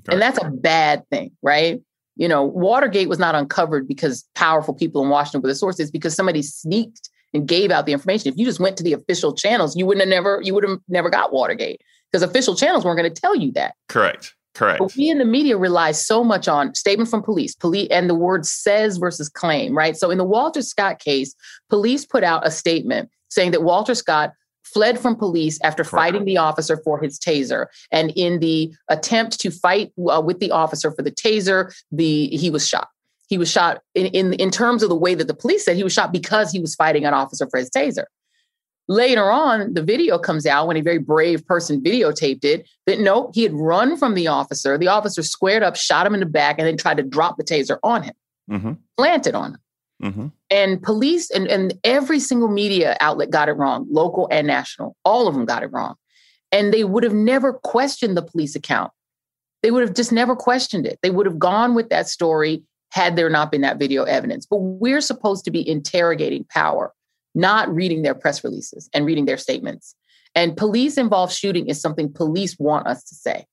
Okay. 0.00 0.14
And 0.14 0.22
that's 0.22 0.38
a 0.42 0.48
bad 0.50 1.08
thing, 1.10 1.32
right? 1.42 1.80
You 2.16 2.28
know, 2.28 2.44
Watergate 2.44 3.08
was 3.08 3.18
not 3.18 3.34
uncovered 3.34 3.88
because 3.88 4.28
powerful 4.34 4.74
people 4.74 5.02
in 5.02 5.08
Washington 5.08 5.40
were 5.40 5.48
the 5.48 5.54
sources, 5.54 5.90
because 5.90 6.14
somebody 6.14 6.42
sneaked 6.42 7.10
and 7.34 7.46
gave 7.46 7.70
out 7.70 7.86
the 7.86 7.92
information. 7.92 8.32
If 8.32 8.38
you 8.38 8.44
just 8.44 8.60
went 8.60 8.76
to 8.78 8.82
the 8.82 8.92
official 8.92 9.34
channels, 9.34 9.76
you 9.76 9.86
wouldn't 9.86 10.02
have 10.02 10.08
never 10.08 10.40
you 10.42 10.54
would 10.54 10.64
have 10.64 10.78
never 10.88 11.10
got 11.10 11.32
Watergate 11.32 11.80
because 12.10 12.22
official 12.22 12.54
channels 12.54 12.84
weren't 12.84 12.98
going 12.98 13.12
to 13.12 13.20
tell 13.20 13.36
you 13.36 13.52
that. 13.52 13.74
Correct. 13.88 14.34
Correct. 14.54 14.80
But 14.80 14.96
we 14.96 15.08
in 15.08 15.18
the 15.18 15.24
media 15.24 15.56
rely 15.56 15.92
so 15.92 16.24
much 16.24 16.48
on 16.48 16.74
statement 16.74 17.08
from 17.08 17.22
police, 17.22 17.54
police, 17.54 17.88
and 17.92 18.10
the 18.10 18.14
word 18.14 18.44
says 18.44 18.96
versus 18.96 19.28
claim, 19.28 19.76
right? 19.76 19.96
So 19.96 20.10
in 20.10 20.18
the 20.18 20.24
Walter 20.24 20.62
Scott 20.62 20.98
case, 20.98 21.34
police 21.68 22.04
put 22.04 22.24
out 22.24 22.44
a 22.44 22.50
statement 22.50 23.08
saying 23.28 23.52
that 23.52 23.62
Walter 23.62 23.94
Scott 23.94 24.32
fled 24.64 24.98
from 24.98 25.14
police 25.14 25.60
after 25.62 25.84
Correct. 25.84 25.90
fighting 25.90 26.24
the 26.24 26.38
officer 26.38 26.76
for 26.78 27.00
his 27.00 27.18
taser, 27.20 27.66
and 27.92 28.10
in 28.16 28.40
the 28.40 28.74
attempt 28.88 29.38
to 29.40 29.50
fight 29.50 29.92
uh, 30.10 30.20
with 30.20 30.40
the 30.40 30.50
officer 30.50 30.90
for 30.90 31.02
the 31.02 31.12
taser, 31.12 31.72
the 31.92 32.26
he 32.28 32.50
was 32.50 32.66
shot 32.66 32.88
he 33.28 33.38
was 33.38 33.50
shot 33.50 33.82
in, 33.94 34.06
in, 34.06 34.32
in 34.34 34.50
terms 34.50 34.82
of 34.82 34.88
the 34.88 34.96
way 34.96 35.14
that 35.14 35.28
the 35.28 35.34
police 35.34 35.64
said 35.64 35.76
he 35.76 35.84
was 35.84 35.92
shot 35.92 36.12
because 36.12 36.50
he 36.50 36.60
was 36.60 36.74
fighting 36.74 37.04
an 37.04 37.14
officer 37.14 37.46
for 37.48 37.58
his 37.58 37.70
taser. 37.70 38.04
Later 38.90 39.30
on, 39.30 39.74
the 39.74 39.82
video 39.82 40.18
comes 40.18 40.46
out 40.46 40.66
when 40.66 40.78
a 40.78 40.80
very 40.80 40.96
brave 40.96 41.46
person 41.46 41.82
videotaped 41.82 42.42
it 42.42 42.66
that 42.86 43.00
no, 43.00 43.30
he 43.34 43.42
had 43.42 43.52
run 43.52 43.98
from 43.98 44.14
the 44.14 44.28
officer. 44.28 44.78
The 44.78 44.88
officer 44.88 45.22
squared 45.22 45.62
up, 45.62 45.76
shot 45.76 46.06
him 46.06 46.14
in 46.14 46.20
the 46.20 46.26
back, 46.26 46.58
and 46.58 46.66
then 46.66 46.78
tried 46.78 46.96
to 46.96 47.02
drop 47.02 47.36
the 47.36 47.44
taser 47.44 47.78
on 47.82 48.02
him, 48.02 48.14
mm-hmm. 48.50 48.72
planted 48.96 49.34
on 49.34 49.52
him. 49.52 49.60
Mm-hmm. 50.02 50.26
And 50.50 50.82
police 50.82 51.30
and, 51.30 51.46
and 51.48 51.74
every 51.84 52.18
single 52.18 52.48
media 52.48 52.96
outlet 53.00 53.30
got 53.30 53.50
it 53.50 53.52
wrong, 53.52 53.86
local 53.90 54.26
and 54.30 54.46
national. 54.46 54.96
All 55.04 55.28
of 55.28 55.34
them 55.34 55.44
got 55.44 55.62
it 55.62 55.70
wrong. 55.70 55.96
And 56.50 56.72
they 56.72 56.84
would 56.84 57.02
have 57.02 57.12
never 57.12 57.52
questioned 57.52 58.16
the 58.16 58.22
police 58.22 58.56
account. 58.56 58.90
They 59.62 59.70
would 59.70 59.82
have 59.82 59.94
just 59.94 60.12
never 60.12 60.34
questioned 60.34 60.86
it. 60.86 60.98
They 61.02 61.10
would 61.10 61.26
have 61.26 61.38
gone 61.38 61.74
with 61.74 61.90
that 61.90 62.08
story 62.08 62.62
had 62.90 63.16
there 63.16 63.30
not 63.30 63.50
been 63.50 63.60
that 63.62 63.78
video 63.78 64.04
evidence. 64.04 64.46
But 64.46 64.58
we're 64.58 65.00
supposed 65.00 65.44
to 65.44 65.50
be 65.50 65.68
interrogating 65.68 66.44
power, 66.44 66.92
not 67.34 67.72
reading 67.72 68.02
their 68.02 68.14
press 68.14 68.42
releases 68.42 68.88
and 68.94 69.04
reading 69.04 69.26
their 69.26 69.36
statements. 69.36 69.94
And 70.34 70.56
police 70.56 70.98
involved 70.98 71.32
shooting 71.32 71.66
is 71.66 71.80
something 71.80 72.12
police 72.12 72.56
want 72.58 72.86
us 72.86 73.04
to 73.04 73.14
say 73.14 73.46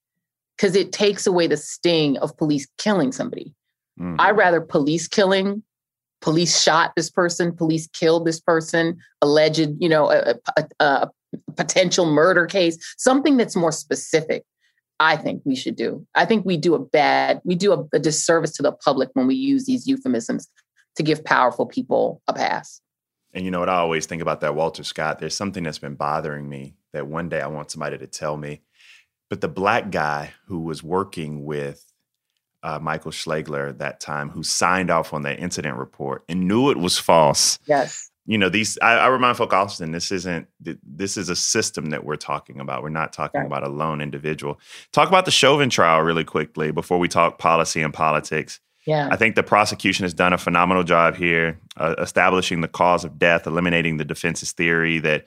because 0.55 0.75
it 0.75 0.91
takes 0.91 1.27
away 1.27 1.47
the 1.47 1.57
sting 1.57 2.17
of 2.17 2.35
police 2.37 2.67
killing 2.77 3.11
somebody. 3.11 3.53
Mm-hmm. 3.99 4.19
I 4.19 4.31
rather 4.31 4.61
police 4.61 5.07
killing, 5.07 5.63
police 6.21 6.61
shot 6.61 6.93
this 6.95 7.09
person, 7.09 7.55
police 7.55 7.87
killed 7.87 8.25
this 8.25 8.39
person, 8.39 8.97
alleged, 9.21 9.69
you 9.79 9.89
know, 9.89 10.11
a, 10.11 10.35
a, 10.57 10.65
a 10.79 11.09
potential 11.55 12.05
murder 12.05 12.45
case, 12.45 12.77
something 12.97 13.37
that's 13.37 13.55
more 13.55 13.71
specific 13.71 14.43
I 14.99 15.17
think 15.17 15.41
we 15.45 15.55
should 15.55 15.75
do. 15.75 16.05
I 16.15 16.25
think 16.25 16.45
we 16.45 16.57
do 16.57 16.73
a 16.73 16.79
bad, 16.79 17.41
we 17.43 17.55
do 17.55 17.73
a, 17.73 17.85
a, 17.93 17.99
disservice 17.99 18.53
to 18.53 18.63
the 18.63 18.71
public 18.71 19.09
when 19.13 19.27
we 19.27 19.35
use 19.35 19.65
these 19.65 19.87
euphemisms 19.87 20.47
to 20.95 21.03
give 21.03 21.23
powerful 21.25 21.65
people 21.65 22.21
a 22.27 22.33
pass. 22.33 22.81
And 23.33 23.43
you 23.43 23.51
know 23.51 23.59
what 23.59 23.69
I 23.69 23.75
always 23.75 24.05
think 24.05 24.21
about 24.21 24.39
that 24.41 24.55
Walter 24.55 24.83
Scott? 24.83 25.19
There's 25.19 25.35
something 25.35 25.63
that's 25.63 25.79
been 25.79 25.95
bothering 25.95 26.47
me 26.47 26.75
that 26.93 27.07
one 27.07 27.27
day 27.27 27.41
I 27.41 27.47
want 27.47 27.71
somebody 27.71 27.97
to 27.97 28.07
tell 28.07 28.37
me. 28.37 28.61
But 29.29 29.41
the 29.41 29.49
black 29.49 29.91
guy 29.91 30.33
who 30.47 30.61
was 30.61 30.81
working 30.81 31.43
with 31.43 31.83
uh, 32.63 32.79
Michael 32.79 33.11
Slager 33.11 33.77
that 33.77 33.99
time, 33.99 34.29
who 34.29 34.43
signed 34.43 34.89
off 34.89 35.13
on 35.13 35.23
that 35.23 35.39
incident 35.39 35.77
report 35.77 36.23
and 36.29 36.47
knew 36.47 36.71
it 36.71 36.77
was 36.77 36.97
false. 36.97 37.59
Yes 37.65 38.09
you 38.25 38.37
know 38.37 38.49
these 38.49 38.77
I, 38.81 38.93
I, 38.93 39.07
remind 39.07 39.37
folk 39.37 39.53
often 39.53 39.91
this 39.91 40.11
isn't 40.11 40.47
this 40.59 41.15
is 41.17 41.29
a 41.29 41.35
system 41.35 41.87
that 41.87 42.03
we're 42.03 42.15
talking 42.15 42.59
about. 42.59 42.81
We're 42.81 42.89
not 42.89 43.13
talking 43.13 43.41
right. 43.41 43.47
about 43.47 43.63
a 43.63 43.69
lone 43.69 44.01
individual. 44.01 44.59
Talk 44.91 45.07
about 45.07 45.25
the 45.25 45.31
chauvin 45.31 45.69
trial 45.69 46.01
really 46.01 46.23
quickly 46.23 46.71
before 46.71 46.97
we 46.97 47.07
talk 47.07 47.37
policy 47.37 47.81
and 47.81 47.93
politics. 47.93 48.59
Yeah. 48.85 49.09
I 49.11 49.15
think 49.15 49.35
the 49.35 49.43
prosecution 49.43 50.03
has 50.03 50.13
done 50.13 50.33
a 50.33 50.37
phenomenal 50.37 50.83
job 50.83 51.15
here 51.15 51.59
uh, 51.77 51.95
establishing 51.99 52.61
the 52.61 52.67
cause 52.67 53.03
of 53.03 53.17
death 53.17 53.47
eliminating 53.47 53.97
the 53.97 54.05
defense's 54.05 54.51
theory 54.51 54.99
that 54.99 55.25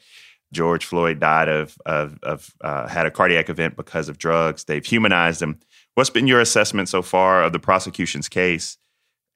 george 0.53 0.87
floyd 0.87 1.21
died 1.21 1.49
of 1.49 1.77
of, 1.85 2.19
of 2.23 2.55
uh, 2.63 2.89
had 2.89 3.05
a 3.07 3.11
cardiac 3.11 3.49
event 3.49 3.77
because 3.77 4.09
of 4.09 4.19
drugs. 4.19 4.65
They've 4.65 4.85
humanized 4.85 5.41
him. 5.41 5.61
What's 5.95 6.11
been 6.11 6.27
your 6.27 6.41
assessment 6.41 6.89
so 6.89 7.03
far 7.03 7.43
of 7.45 7.53
the 7.53 7.59
prosecution's 7.59 8.29
case 8.29 8.77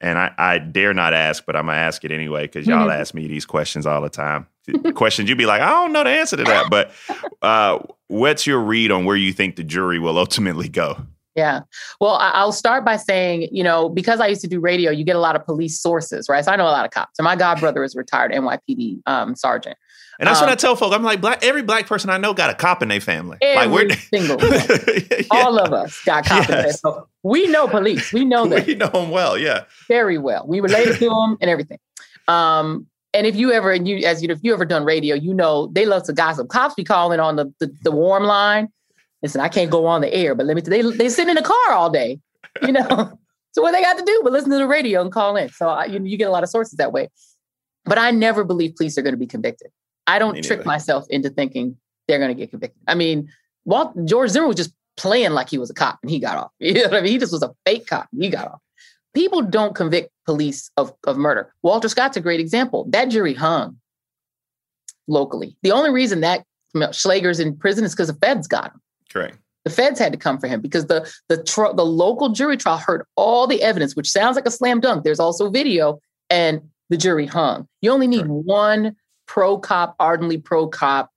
and 0.03 0.19
I, 0.19 0.31
I, 0.37 0.57
dare 0.59 0.93
not 0.93 1.13
ask, 1.13 1.45
but 1.45 1.55
I'm 1.55 1.65
gonna 1.65 1.77
ask 1.77 2.03
it 2.03 2.11
anyway 2.11 2.43
because 2.43 2.67
y'all 2.67 2.87
mm-hmm. 2.87 2.91
ask 3.01 3.13
me 3.13 3.27
these 3.27 3.45
questions 3.45 3.87
all 3.87 4.01
the 4.01 4.09
time. 4.09 4.45
questions 4.93 5.29
you'd 5.29 5.37
be 5.37 5.45
like, 5.45 5.61
I 5.61 5.69
don't 5.69 5.93
know 5.93 6.03
the 6.03 6.09
answer 6.09 6.37
to 6.37 6.43
that. 6.43 6.69
But 6.69 6.91
uh, 7.41 7.79
what's 8.07 8.45
your 8.45 8.59
read 8.59 8.91
on 8.91 9.05
where 9.05 9.15
you 9.15 9.33
think 9.33 9.55
the 9.55 9.63
jury 9.63 9.99
will 9.99 10.17
ultimately 10.17 10.69
go? 10.69 10.97
Yeah. 11.35 11.61
Well, 11.99 12.17
I'll 12.19 12.51
start 12.51 12.85
by 12.85 12.97
saying, 12.97 13.47
you 13.51 13.63
know, 13.63 13.89
because 13.89 14.19
I 14.19 14.27
used 14.27 14.41
to 14.41 14.47
do 14.47 14.59
radio, 14.59 14.91
you 14.91 15.03
get 15.03 15.15
a 15.15 15.19
lot 15.19 15.35
of 15.35 15.43
police 15.43 15.79
sources, 15.79 16.29
right? 16.29 16.45
So 16.45 16.51
I 16.51 16.55
know 16.57 16.65
a 16.65 16.69
lot 16.69 16.85
of 16.85 16.91
cops. 16.91 17.17
And 17.17 17.23
my 17.23 17.35
godbrother 17.35 17.83
is 17.83 17.95
retired 17.95 18.31
NYPD 18.31 18.99
um, 19.07 19.35
sergeant. 19.35 19.77
And 20.19 20.27
that's 20.27 20.39
um, 20.39 20.47
what 20.47 20.53
I 20.53 20.55
tell 20.55 20.75
folks. 20.75 20.95
I'm 20.95 21.03
like, 21.03 21.21
black, 21.21 21.43
every 21.43 21.63
black 21.63 21.87
person 21.87 22.09
I 22.09 22.17
know 22.17 22.33
got 22.33 22.49
a 22.49 22.53
cop 22.53 22.83
in 22.83 22.89
their 22.89 23.01
family. 23.01 23.37
Every 23.41 23.67
like 23.67 23.89
we're 23.89 23.95
single 24.13 24.37
yeah. 24.41 25.23
All 25.31 25.57
of 25.57 25.73
us 25.73 26.03
got 26.05 26.25
cops 26.25 26.49
yes. 26.49 26.83
in 26.83 26.91
their 26.91 27.03
We 27.23 27.47
know 27.47 27.67
police. 27.67 28.13
We 28.13 28.23
know 28.25 28.45
that. 28.47 28.65
we 28.67 28.75
know 28.75 28.89
them 28.89 29.09
well, 29.09 29.37
yeah. 29.37 29.63
Very 29.87 30.17
well. 30.17 30.45
We 30.47 30.59
related 30.59 30.97
to 30.99 31.09
them 31.09 31.37
and 31.41 31.49
everything. 31.49 31.79
Um, 32.27 32.87
and 33.15 33.27
if 33.27 33.35
you 33.35 33.51
ever, 33.51 33.71
and 33.71 33.87
you, 33.87 34.05
as 34.05 34.23
you, 34.23 34.29
if 34.29 34.39
you 34.43 34.53
ever 34.53 34.65
done 34.65 34.85
radio, 34.85 35.15
you 35.15 35.33
know 35.33 35.67
they 35.67 35.85
love 35.85 36.03
to 36.03 36.13
gossip. 36.13 36.49
Cops 36.49 36.75
be 36.75 36.83
calling 36.83 37.19
on 37.19 37.35
the, 37.35 37.53
the, 37.59 37.75
the 37.83 37.91
warm 37.91 38.23
line 38.23 38.69
Listen, 39.23 39.39
I 39.39 39.47
can't 39.47 39.71
go 39.71 39.85
on 39.85 40.01
the 40.01 40.13
air, 40.13 40.35
but 40.35 40.45
let 40.45 40.55
me. 40.55 40.61
They 40.61 40.81
they 40.81 41.07
sit 41.07 41.29
in 41.29 41.35
the 41.35 41.41
car 41.41 41.71
all 41.71 41.89
day, 41.89 42.19
you 42.61 42.73
know. 42.73 43.17
so 43.53 43.61
what 43.61 43.71
they 43.71 43.81
got 43.81 43.97
to 43.97 44.03
do 44.03 44.21
but 44.21 44.33
listen 44.33 44.51
to 44.51 44.57
the 44.57 44.67
radio 44.67 45.01
and 45.01 45.11
call 45.11 45.37
in. 45.37 45.49
So 45.49 45.69
I, 45.69 45.85
you, 45.85 46.03
you 46.03 46.17
get 46.17 46.27
a 46.27 46.31
lot 46.31 46.43
of 46.43 46.49
sources 46.49 46.73
that 46.73 46.91
way. 46.91 47.09
But 47.85 47.97
I 47.97 48.11
never 48.11 48.43
believe 48.43 48.75
police 48.75 48.97
are 48.97 49.01
going 49.01 49.13
to 49.13 49.17
be 49.17 49.25
convicted. 49.25 49.71
I 50.07 50.19
don't 50.19 50.43
trick 50.43 50.65
myself 50.65 51.05
into 51.09 51.29
thinking 51.29 51.77
they're 52.07 52.19
going 52.19 52.29
to 52.29 52.35
get 52.35 52.49
convicted. 52.49 52.81
I 52.87 52.95
mean, 52.95 53.29
Walt, 53.65 53.93
George 54.05 54.29
Zimmer 54.31 54.47
was 54.47 54.57
just 54.57 54.73
playing 54.97 55.31
like 55.31 55.49
he 55.49 55.57
was 55.57 55.69
a 55.69 55.73
cop 55.73 55.99
and 56.01 56.11
he 56.11 56.19
got 56.19 56.37
off. 56.37 56.51
You 56.59 56.73
know 56.73 56.83
what 56.83 56.95
I 56.95 57.01
mean? 57.01 57.11
He 57.11 57.17
just 57.17 57.31
was 57.31 57.43
a 57.43 57.53
fake 57.65 57.87
cop. 57.87 58.07
He 58.17 58.29
got 58.29 58.47
off. 58.47 58.59
People 59.13 59.41
don't 59.41 59.75
convict 59.75 60.09
police 60.25 60.71
of, 60.77 60.93
of 61.05 61.17
murder. 61.17 61.53
Walter 61.61 61.87
Scott's 61.87 62.17
a 62.17 62.21
great 62.21 62.39
example. 62.39 62.85
That 62.89 63.05
jury 63.05 63.33
hung 63.33 63.77
locally. 65.07 65.55
The 65.61 65.71
only 65.71 65.91
reason 65.91 66.21
that 66.21 66.45
Slager's 66.91 67.39
in 67.39 67.55
prison 67.55 67.83
is 67.83 67.93
because 67.93 68.07
the 68.07 68.15
feds 68.15 68.47
got 68.47 68.71
him. 68.71 68.81
Correct. 69.11 69.37
The 69.65 69.69
feds 69.69 69.99
had 69.99 70.11
to 70.11 70.17
come 70.17 70.39
for 70.39 70.47
him 70.47 70.59
because 70.59 70.87
the 70.87 71.09
the 71.29 71.41
tr- 71.41 71.73
the 71.73 71.85
local 71.85 72.29
jury 72.29 72.57
trial 72.57 72.77
heard 72.77 73.05
all 73.15 73.47
the 73.47 73.61
evidence, 73.61 73.95
which 73.95 74.09
sounds 74.09 74.35
like 74.35 74.45
a 74.45 74.51
slam 74.51 74.81
dunk. 74.81 75.03
There's 75.03 75.21
also 75.21 75.49
video, 75.49 75.99
and 76.29 76.61
the 76.89 76.97
jury 76.97 77.25
hung. 77.25 77.67
You 77.81 77.91
only 77.91 78.07
need 78.07 78.25
Correct. 78.25 78.45
one 78.45 78.95
pro 79.25 79.57
cop, 79.57 79.95
ardently 79.99 80.37
pro 80.37 80.67
cop 80.67 81.11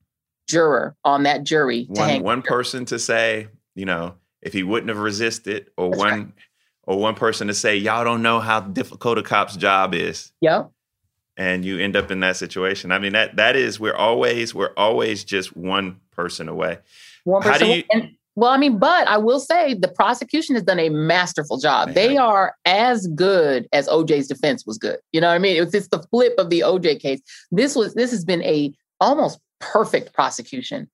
juror 0.48 0.96
on 1.04 1.24
that 1.24 1.44
jury. 1.44 1.86
One 1.88 2.22
one 2.22 2.42
person 2.42 2.84
to 2.86 2.98
say, 2.98 3.48
you 3.74 3.84
know, 3.84 4.14
if 4.42 4.52
he 4.52 4.62
wouldn't 4.62 4.88
have 4.88 4.98
resisted, 4.98 5.70
or 5.76 5.90
That's 5.90 5.98
one 5.98 6.12
right. 6.12 6.32
or 6.84 6.98
one 6.98 7.14
person 7.14 7.48
to 7.48 7.54
say, 7.54 7.76
y'all 7.76 8.04
don't 8.04 8.22
know 8.22 8.40
how 8.40 8.60
difficult 8.60 9.18
a 9.18 9.22
cop's 9.22 9.56
job 9.56 9.94
is. 9.94 10.32
Yep 10.40 10.70
and 11.36 11.64
you 11.64 11.78
end 11.78 11.96
up 11.96 12.10
in 12.10 12.20
that 12.20 12.36
situation. 12.36 12.92
I 12.92 12.98
mean 12.98 13.12
that 13.12 13.36
that 13.36 13.56
is 13.56 13.78
we're 13.78 13.94
always 13.94 14.54
we're 14.54 14.72
always 14.76 15.24
just 15.24 15.56
one 15.56 16.00
person 16.12 16.48
away. 16.48 16.78
One 17.24 17.42
person. 17.42 17.52
How 17.52 17.58
do 17.58 17.78
you, 17.78 17.84
and, 17.92 18.16
well, 18.36 18.50
I 18.50 18.58
mean, 18.58 18.78
but 18.78 19.08
I 19.08 19.16
will 19.16 19.40
say 19.40 19.74
the 19.74 19.88
prosecution 19.88 20.54
has 20.54 20.62
done 20.62 20.78
a 20.78 20.90
masterful 20.90 21.56
job. 21.58 21.88
Man. 21.88 21.94
They 21.94 22.16
are 22.18 22.54
as 22.66 23.06
good 23.08 23.66
as 23.72 23.88
OJ's 23.88 24.28
defense 24.28 24.64
was 24.66 24.76
good. 24.76 24.98
You 25.12 25.22
know 25.22 25.28
what 25.28 25.34
I 25.34 25.38
mean? 25.38 25.56
It 25.56 25.62
was 25.62 25.72
just 25.72 25.90
the 25.90 26.02
flip 26.10 26.34
of 26.36 26.50
the 26.50 26.60
OJ 26.60 27.00
case. 27.00 27.20
This 27.50 27.74
was 27.74 27.94
this 27.94 28.10
has 28.10 28.24
been 28.24 28.42
a 28.42 28.74
almost 29.00 29.40
perfect 29.58 30.12
prosecution. 30.12 30.88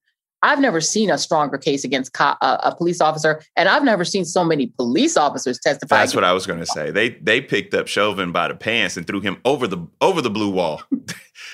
I've 0.45 0.61
never 0.61 0.81
seen 0.81 1.11
a 1.11 1.19
stronger 1.19 1.57
case 1.57 1.85
against 1.85 2.13
co- 2.15 2.35
uh, 2.41 2.59
a 2.63 2.75
police 2.75 3.01
officer, 3.01 3.43
and 3.57 3.69
I've 3.69 3.85
never 3.85 4.05
seen 4.05 4.25
so 4.25 4.45
many 4.45 4.69
police 4.69 5.17
officers 5.17 5.59
testify. 5.59 5.99
That's 5.99 6.15
what 6.15 6.25
I 6.25 6.33
was 6.33 6.47
going 6.47 6.59
to 6.59 6.67
say. 6.67 6.91
They 6.91 7.11
they 7.11 7.41
picked 7.41 7.75
up 7.75 7.87
Chauvin 7.89 8.33
by 8.33 8.49
the 8.49 8.55
pants 8.55 8.97
and 8.97 9.07
threw 9.07 9.21
him 9.21 9.39
over 9.45 9.67
the 9.67 9.85
over 10.01 10.23
the 10.23 10.31
blue 10.31 10.51
wall. 10.51 10.83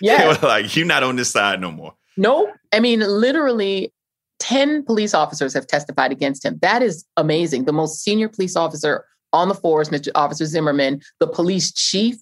Yeah, 0.00 0.36
like 0.42 0.76
you're 0.76 0.86
not 0.86 1.02
on 1.02 1.16
this 1.16 1.30
side 1.30 1.60
no 1.60 1.72
more. 1.72 1.92
No, 2.16 2.52
I 2.72 2.78
mean 2.78 3.00
literally. 3.00 3.92
10 4.38 4.84
police 4.84 5.14
officers 5.14 5.52
have 5.54 5.66
testified 5.66 6.12
against 6.12 6.44
him. 6.44 6.58
That 6.62 6.82
is 6.82 7.04
amazing. 7.16 7.64
The 7.64 7.72
most 7.72 8.02
senior 8.02 8.28
police 8.28 8.56
officer 8.56 9.04
on 9.32 9.48
the 9.48 9.54
force, 9.54 9.88
Mr. 9.88 10.10
Officer 10.14 10.46
Zimmerman, 10.46 11.00
the 11.20 11.26
police 11.26 11.72
chief, 11.72 12.16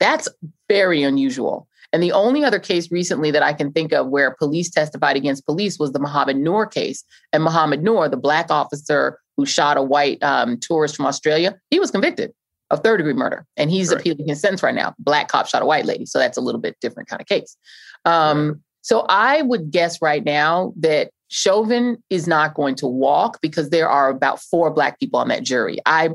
that's 0.00 0.28
very 0.68 1.02
unusual. 1.02 1.68
And 1.92 2.02
the 2.02 2.12
only 2.12 2.42
other 2.42 2.58
case 2.58 2.90
recently 2.90 3.30
that 3.30 3.42
I 3.42 3.52
can 3.52 3.70
think 3.70 3.92
of 3.92 4.08
where 4.08 4.34
police 4.38 4.70
testified 4.70 5.16
against 5.16 5.46
police 5.46 5.78
was 5.78 5.92
the 5.92 5.98
Mohamed 5.98 6.38
Noor 6.38 6.66
case. 6.66 7.04
And 7.32 7.42
Mohamed 7.42 7.82
Noor, 7.82 8.08
the 8.08 8.16
black 8.16 8.50
officer 8.50 9.18
who 9.36 9.46
shot 9.46 9.76
a 9.76 9.82
white 9.82 10.22
um, 10.22 10.58
tourist 10.58 10.96
from 10.96 11.06
Australia, 11.06 11.58
he 11.70 11.78
was 11.78 11.90
convicted 11.90 12.32
of 12.70 12.80
third 12.80 12.96
degree 12.96 13.12
murder. 13.12 13.46
And 13.56 13.70
he's 13.70 13.90
right. 13.90 14.00
appealing 14.00 14.28
his 14.28 14.40
sentence 14.40 14.62
right 14.62 14.74
now. 14.74 14.94
Black 14.98 15.28
cop 15.28 15.46
shot 15.46 15.62
a 15.62 15.66
white 15.66 15.84
lady. 15.84 16.06
So 16.06 16.18
that's 16.18 16.38
a 16.38 16.40
little 16.40 16.60
bit 16.60 16.76
different 16.80 17.08
kind 17.08 17.20
of 17.20 17.28
case. 17.28 17.56
Um. 18.04 18.62
So 18.84 19.06
I 19.08 19.42
would 19.42 19.70
guess 19.70 20.02
right 20.02 20.24
now 20.24 20.72
that 20.80 21.12
Chauvin 21.32 21.96
is 22.10 22.28
not 22.28 22.52
going 22.52 22.74
to 22.74 22.86
walk 22.86 23.40
because 23.40 23.70
there 23.70 23.88
are 23.88 24.10
about 24.10 24.38
four 24.38 24.70
black 24.70 25.00
people 25.00 25.18
on 25.18 25.28
that 25.28 25.42
jury. 25.42 25.78
I 25.86 26.10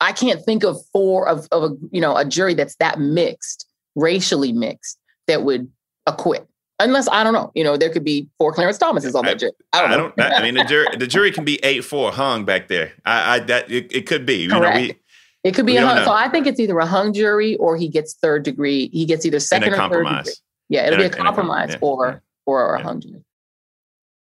I 0.00 0.12
can't 0.12 0.42
think 0.42 0.64
of 0.64 0.78
four 0.94 1.28
of, 1.28 1.46
of 1.52 1.62
a 1.62 1.76
you 1.90 2.00
know 2.00 2.16
a 2.16 2.24
jury 2.24 2.54
that's 2.54 2.74
that 2.76 2.98
mixed, 2.98 3.66
racially 3.96 4.50
mixed 4.50 4.98
that 5.26 5.42
would 5.42 5.70
acquit. 6.06 6.48
Unless 6.80 7.06
I 7.08 7.22
don't 7.22 7.34
know, 7.34 7.52
you 7.54 7.62
know, 7.62 7.76
there 7.76 7.90
could 7.90 8.02
be 8.02 8.28
four 8.38 8.50
Clarence 8.54 8.78
Thomases 8.78 9.14
on 9.14 9.26
that 9.26 9.38
jury. 9.38 9.52
I 9.74 9.82
don't 9.82 9.90
know. 9.90 10.24
I, 10.24 10.30
don't, 10.30 10.40
I 10.40 10.42
mean, 10.42 10.54
the 10.54 10.64
jury, 10.64 10.86
the 10.96 11.06
jury 11.06 11.30
can 11.32 11.44
be 11.44 11.62
eight 11.62 11.84
four 11.84 12.10
hung 12.10 12.46
back 12.46 12.68
there. 12.68 12.92
I, 13.04 13.34
I 13.34 13.38
that 13.40 13.70
it, 13.70 13.94
it 13.94 14.06
could 14.06 14.24
be. 14.24 14.36
You 14.36 14.48
Correct. 14.48 14.74
know, 14.74 14.80
we, 14.80 14.94
it 15.44 15.54
could 15.54 15.66
be 15.66 15.76
a 15.76 15.86
hung. 15.86 16.02
So 16.02 16.12
I 16.12 16.30
think 16.30 16.46
it's 16.46 16.58
either 16.58 16.78
a 16.78 16.86
hung 16.86 17.12
jury 17.12 17.56
or 17.56 17.76
he 17.76 17.88
gets 17.88 18.14
third 18.14 18.42
degree. 18.42 18.88
He 18.90 19.04
gets 19.04 19.26
either 19.26 19.38
second 19.38 19.74
or 19.74 19.76
compromise. 19.76 20.14
third 20.14 20.24
degree. 20.24 20.34
Yeah, 20.70 20.86
it'll 20.86 20.96
be 20.96 21.04
a, 21.04 21.08
a 21.08 21.10
compromise 21.10 21.72
yeah. 21.72 21.78
or 21.82 22.22
or 22.46 22.74
a 22.74 22.78
yeah. 22.78 22.84
hung 22.84 23.00
jury. 23.00 23.22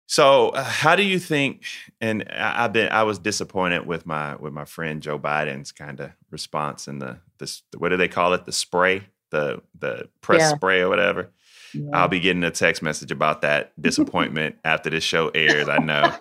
So, 0.06 0.50
uh, 0.50 0.62
how 0.62 0.94
do 0.94 1.02
you 1.02 1.18
think? 1.18 1.64
And 2.00 2.24
I, 2.30 2.62
have 2.62 2.72
been, 2.72 2.90
I 2.90 3.02
was 3.02 3.18
disappointed 3.18 3.86
with 3.86 4.06
my 4.06 4.36
with 4.36 4.52
my 4.52 4.64
friend 4.64 5.02
Joe 5.02 5.18
Biden's 5.18 5.72
kind 5.72 6.00
of 6.00 6.12
response 6.30 6.86
in 6.86 7.00
the 7.00 7.18
this. 7.38 7.62
What 7.76 7.88
do 7.88 7.96
they 7.96 8.08
call 8.08 8.32
it? 8.34 8.44
The 8.44 8.52
spray 8.52 9.06
the 9.30 9.62
the 9.78 10.08
press 10.20 10.40
yeah. 10.40 10.54
spray 10.54 10.80
or 10.80 10.88
whatever. 10.88 11.30
Yeah. 11.74 11.90
I'll 11.92 12.08
be 12.08 12.20
getting 12.20 12.44
a 12.44 12.50
text 12.50 12.82
message 12.82 13.10
about 13.10 13.42
that 13.42 13.72
disappointment 13.80 14.56
after 14.64 14.88
this 14.90 15.04
show 15.04 15.28
airs. 15.28 15.68
I 15.68 15.78
know. 15.78 16.14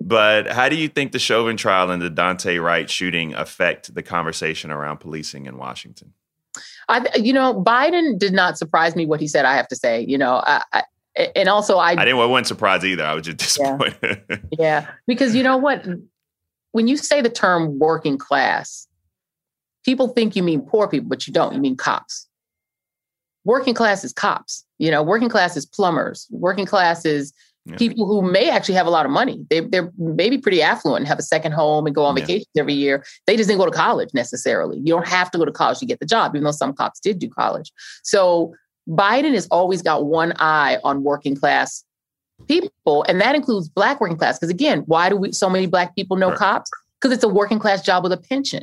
but 0.00 0.48
how 0.48 0.68
do 0.68 0.76
you 0.76 0.88
think 0.88 1.12
the 1.12 1.18
Chauvin 1.18 1.56
trial 1.56 1.90
and 1.90 2.02
the 2.02 2.10
Daunte 2.10 2.62
Wright 2.62 2.90
shooting 2.90 3.34
affect 3.34 3.94
the 3.94 4.02
conversation 4.02 4.70
around 4.70 4.98
policing 4.98 5.46
in 5.46 5.56
Washington? 5.56 6.12
I, 6.88 7.06
you 7.16 7.32
know, 7.32 7.62
Biden 7.62 8.18
did 8.18 8.34
not 8.34 8.58
surprise 8.58 8.94
me 8.94 9.06
what 9.06 9.20
he 9.20 9.28
said. 9.28 9.44
I 9.44 9.54
have 9.54 9.68
to 9.68 9.76
say, 9.76 10.04
you 10.06 10.18
know, 10.18 10.42
I, 10.44 10.62
I 10.72 10.82
and 11.16 11.48
also 11.48 11.78
I, 11.78 11.90
I 11.90 12.04
didn't. 12.04 12.20
I 12.20 12.26
wasn't 12.26 12.46
surprised 12.48 12.84
either. 12.84 13.04
I 13.04 13.14
was 13.14 13.24
just 13.24 13.38
disappointed. 13.38 14.22
Yeah. 14.28 14.36
yeah, 14.58 14.90
because 15.06 15.34
you 15.34 15.42
know 15.42 15.56
what, 15.56 15.86
when 16.72 16.88
you 16.88 16.96
say 16.96 17.20
the 17.20 17.30
term 17.30 17.78
working 17.78 18.18
class, 18.18 18.86
people 19.84 20.08
think 20.08 20.36
you 20.36 20.42
mean 20.42 20.62
poor 20.62 20.88
people, 20.88 21.08
but 21.08 21.26
you 21.26 21.32
don't. 21.32 21.54
You 21.54 21.60
mean 21.60 21.76
cops 21.76 22.28
working 23.44 23.74
class 23.74 24.04
is 24.04 24.12
cops, 24.12 24.64
you 24.78 24.90
know, 24.90 25.02
working 25.02 25.28
class 25.28 25.56
is 25.56 25.66
plumbers, 25.66 26.26
working 26.30 26.66
class 26.66 27.04
is 27.04 27.32
yeah. 27.64 27.76
people 27.76 28.06
who 28.06 28.22
may 28.22 28.50
actually 28.50 28.74
have 28.74 28.86
a 28.86 28.90
lot 28.90 29.06
of 29.06 29.12
money. 29.12 29.44
They, 29.50 29.60
they're 29.60 29.92
maybe 29.98 30.38
pretty 30.38 30.62
affluent 30.62 31.00
and 31.00 31.08
have 31.08 31.18
a 31.18 31.22
second 31.22 31.52
home 31.52 31.86
and 31.86 31.94
go 31.94 32.04
on 32.04 32.16
yeah. 32.16 32.22
vacations 32.24 32.50
every 32.56 32.74
year. 32.74 33.04
They 33.26 33.36
just 33.36 33.48
didn't 33.48 33.60
go 33.60 33.66
to 33.66 33.72
college 33.72 34.10
necessarily. 34.14 34.78
You 34.78 34.94
don't 34.94 35.06
have 35.06 35.30
to 35.32 35.38
go 35.38 35.44
to 35.44 35.52
college 35.52 35.78
to 35.78 35.86
get 35.86 36.00
the 36.00 36.06
job, 36.06 36.34
even 36.34 36.44
though 36.44 36.52
some 36.52 36.72
cops 36.72 37.00
did 37.00 37.18
do 37.18 37.28
college. 37.28 37.72
So 38.02 38.54
Biden 38.88 39.34
has 39.34 39.46
always 39.50 39.82
got 39.82 40.06
one 40.06 40.32
eye 40.36 40.78
on 40.84 41.02
working 41.02 41.36
class 41.36 41.84
people, 42.48 43.04
and 43.08 43.20
that 43.20 43.34
includes 43.34 43.68
black 43.68 44.00
working 44.00 44.16
class. 44.16 44.38
Because 44.38 44.50
again, 44.50 44.80
why 44.86 45.08
do 45.08 45.16
we 45.16 45.32
so 45.32 45.48
many 45.48 45.66
black 45.66 45.94
people 45.94 46.16
know 46.16 46.30
right. 46.30 46.38
cops? 46.38 46.70
Because 47.00 47.14
it's 47.14 47.24
a 47.24 47.28
working 47.28 47.58
class 47.58 47.82
job 47.82 48.02
with 48.02 48.12
a 48.12 48.16
pension. 48.16 48.62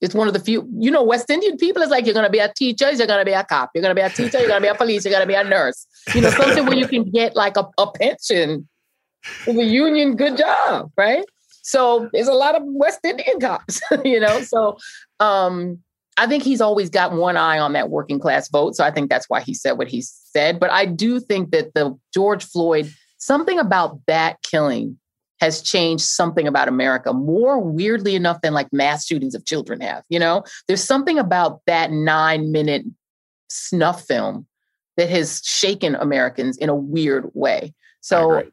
It's 0.00 0.14
one 0.14 0.28
of 0.28 0.32
the 0.32 0.40
few, 0.40 0.66
you 0.78 0.90
know, 0.90 1.02
West 1.02 1.28
Indian 1.28 1.58
people 1.58 1.82
is 1.82 1.90
like, 1.90 2.06
you're 2.06 2.14
going 2.14 2.26
to 2.26 2.32
be 2.32 2.38
a 2.38 2.50
teacher, 2.56 2.90
you're 2.90 3.06
going 3.06 3.20
to 3.20 3.24
be 3.24 3.32
a 3.32 3.44
cop, 3.44 3.70
you're 3.74 3.82
going 3.82 3.94
to 3.94 4.00
be 4.00 4.04
a 4.04 4.08
teacher, 4.08 4.38
you're 4.38 4.48
going 4.48 4.62
to 4.62 4.66
be 4.66 4.70
a 4.70 4.74
police, 4.74 5.04
you're 5.04 5.12
going 5.12 5.22
to 5.22 5.26
be 5.26 5.34
a 5.34 5.44
nurse. 5.44 5.86
You 6.14 6.22
know, 6.22 6.30
something 6.30 6.64
where 6.64 6.76
you 6.76 6.88
can 6.88 7.04
get 7.10 7.36
like 7.36 7.58
a, 7.58 7.68
a 7.76 7.90
pension 7.92 8.66
with 9.46 9.58
a 9.58 9.64
union, 9.64 10.16
good 10.16 10.38
job, 10.38 10.90
right? 10.96 11.24
So 11.62 12.08
there's 12.14 12.28
a 12.28 12.32
lot 12.32 12.56
of 12.56 12.62
West 12.64 13.00
Indian 13.04 13.38
cops, 13.40 13.82
you 14.04 14.20
know? 14.20 14.40
So 14.40 14.78
um, 15.20 15.80
I 16.20 16.26
think 16.26 16.42
he's 16.42 16.60
always 16.60 16.90
got 16.90 17.12
one 17.12 17.38
eye 17.38 17.58
on 17.58 17.72
that 17.72 17.88
working 17.88 18.18
class 18.18 18.50
vote. 18.50 18.76
So 18.76 18.84
I 18.84 18.90
think 18.90 19.08
that's 19.08 19.30
why 19.30 19.40
he 19.40 19.54
said 19.54 19.72
what 19.72 19.88
he 19.88 20.02
said. 20.02 20.60
But 20.60 20.70
I 20.70 20.84
do 20.84 21.18
think 21.18 21.50
that 21.52 21.72
the 21.72 21.98
George 22.12 22.44
Floyd, 22.44 22.92
something 23.16 23.58
about 23.58 23.98
that 24.06 24.36
killing 24.42 24.98
has 25.40 25.62
changed 25.62 26.04
something 26.04 26.46
about 26.46 26.68
America 26.68 27.14
more 27.14 27.58
weirdly 27.58 28.14
enough 28.14 28.42
than 28.42 28.52
like 28.52 28.70
mass 28.70 29.06
shootings 29.06 29.34
of 29.34 29.46
children 29.46 29.80
have. 29.80 30.04
You 30.10 30.18
know, 30.18 30.44
there's 30.68 30.84
something 30.84 31.18
about 31.18 31.62
that 31.66 31.90
nine 31.90 32.52
minute 32.52 32.84
snuff 33.48 34.06
film 34.06 34.46
that 34.98 35.08
has 35.08 35.40
shaken 35.42 35.94
Americans 35.94 36.58
in 36.58 36.68
a 36.68 36.74
weird 36.74 37.30
way. 37.32 37.72
So 38.02 38.44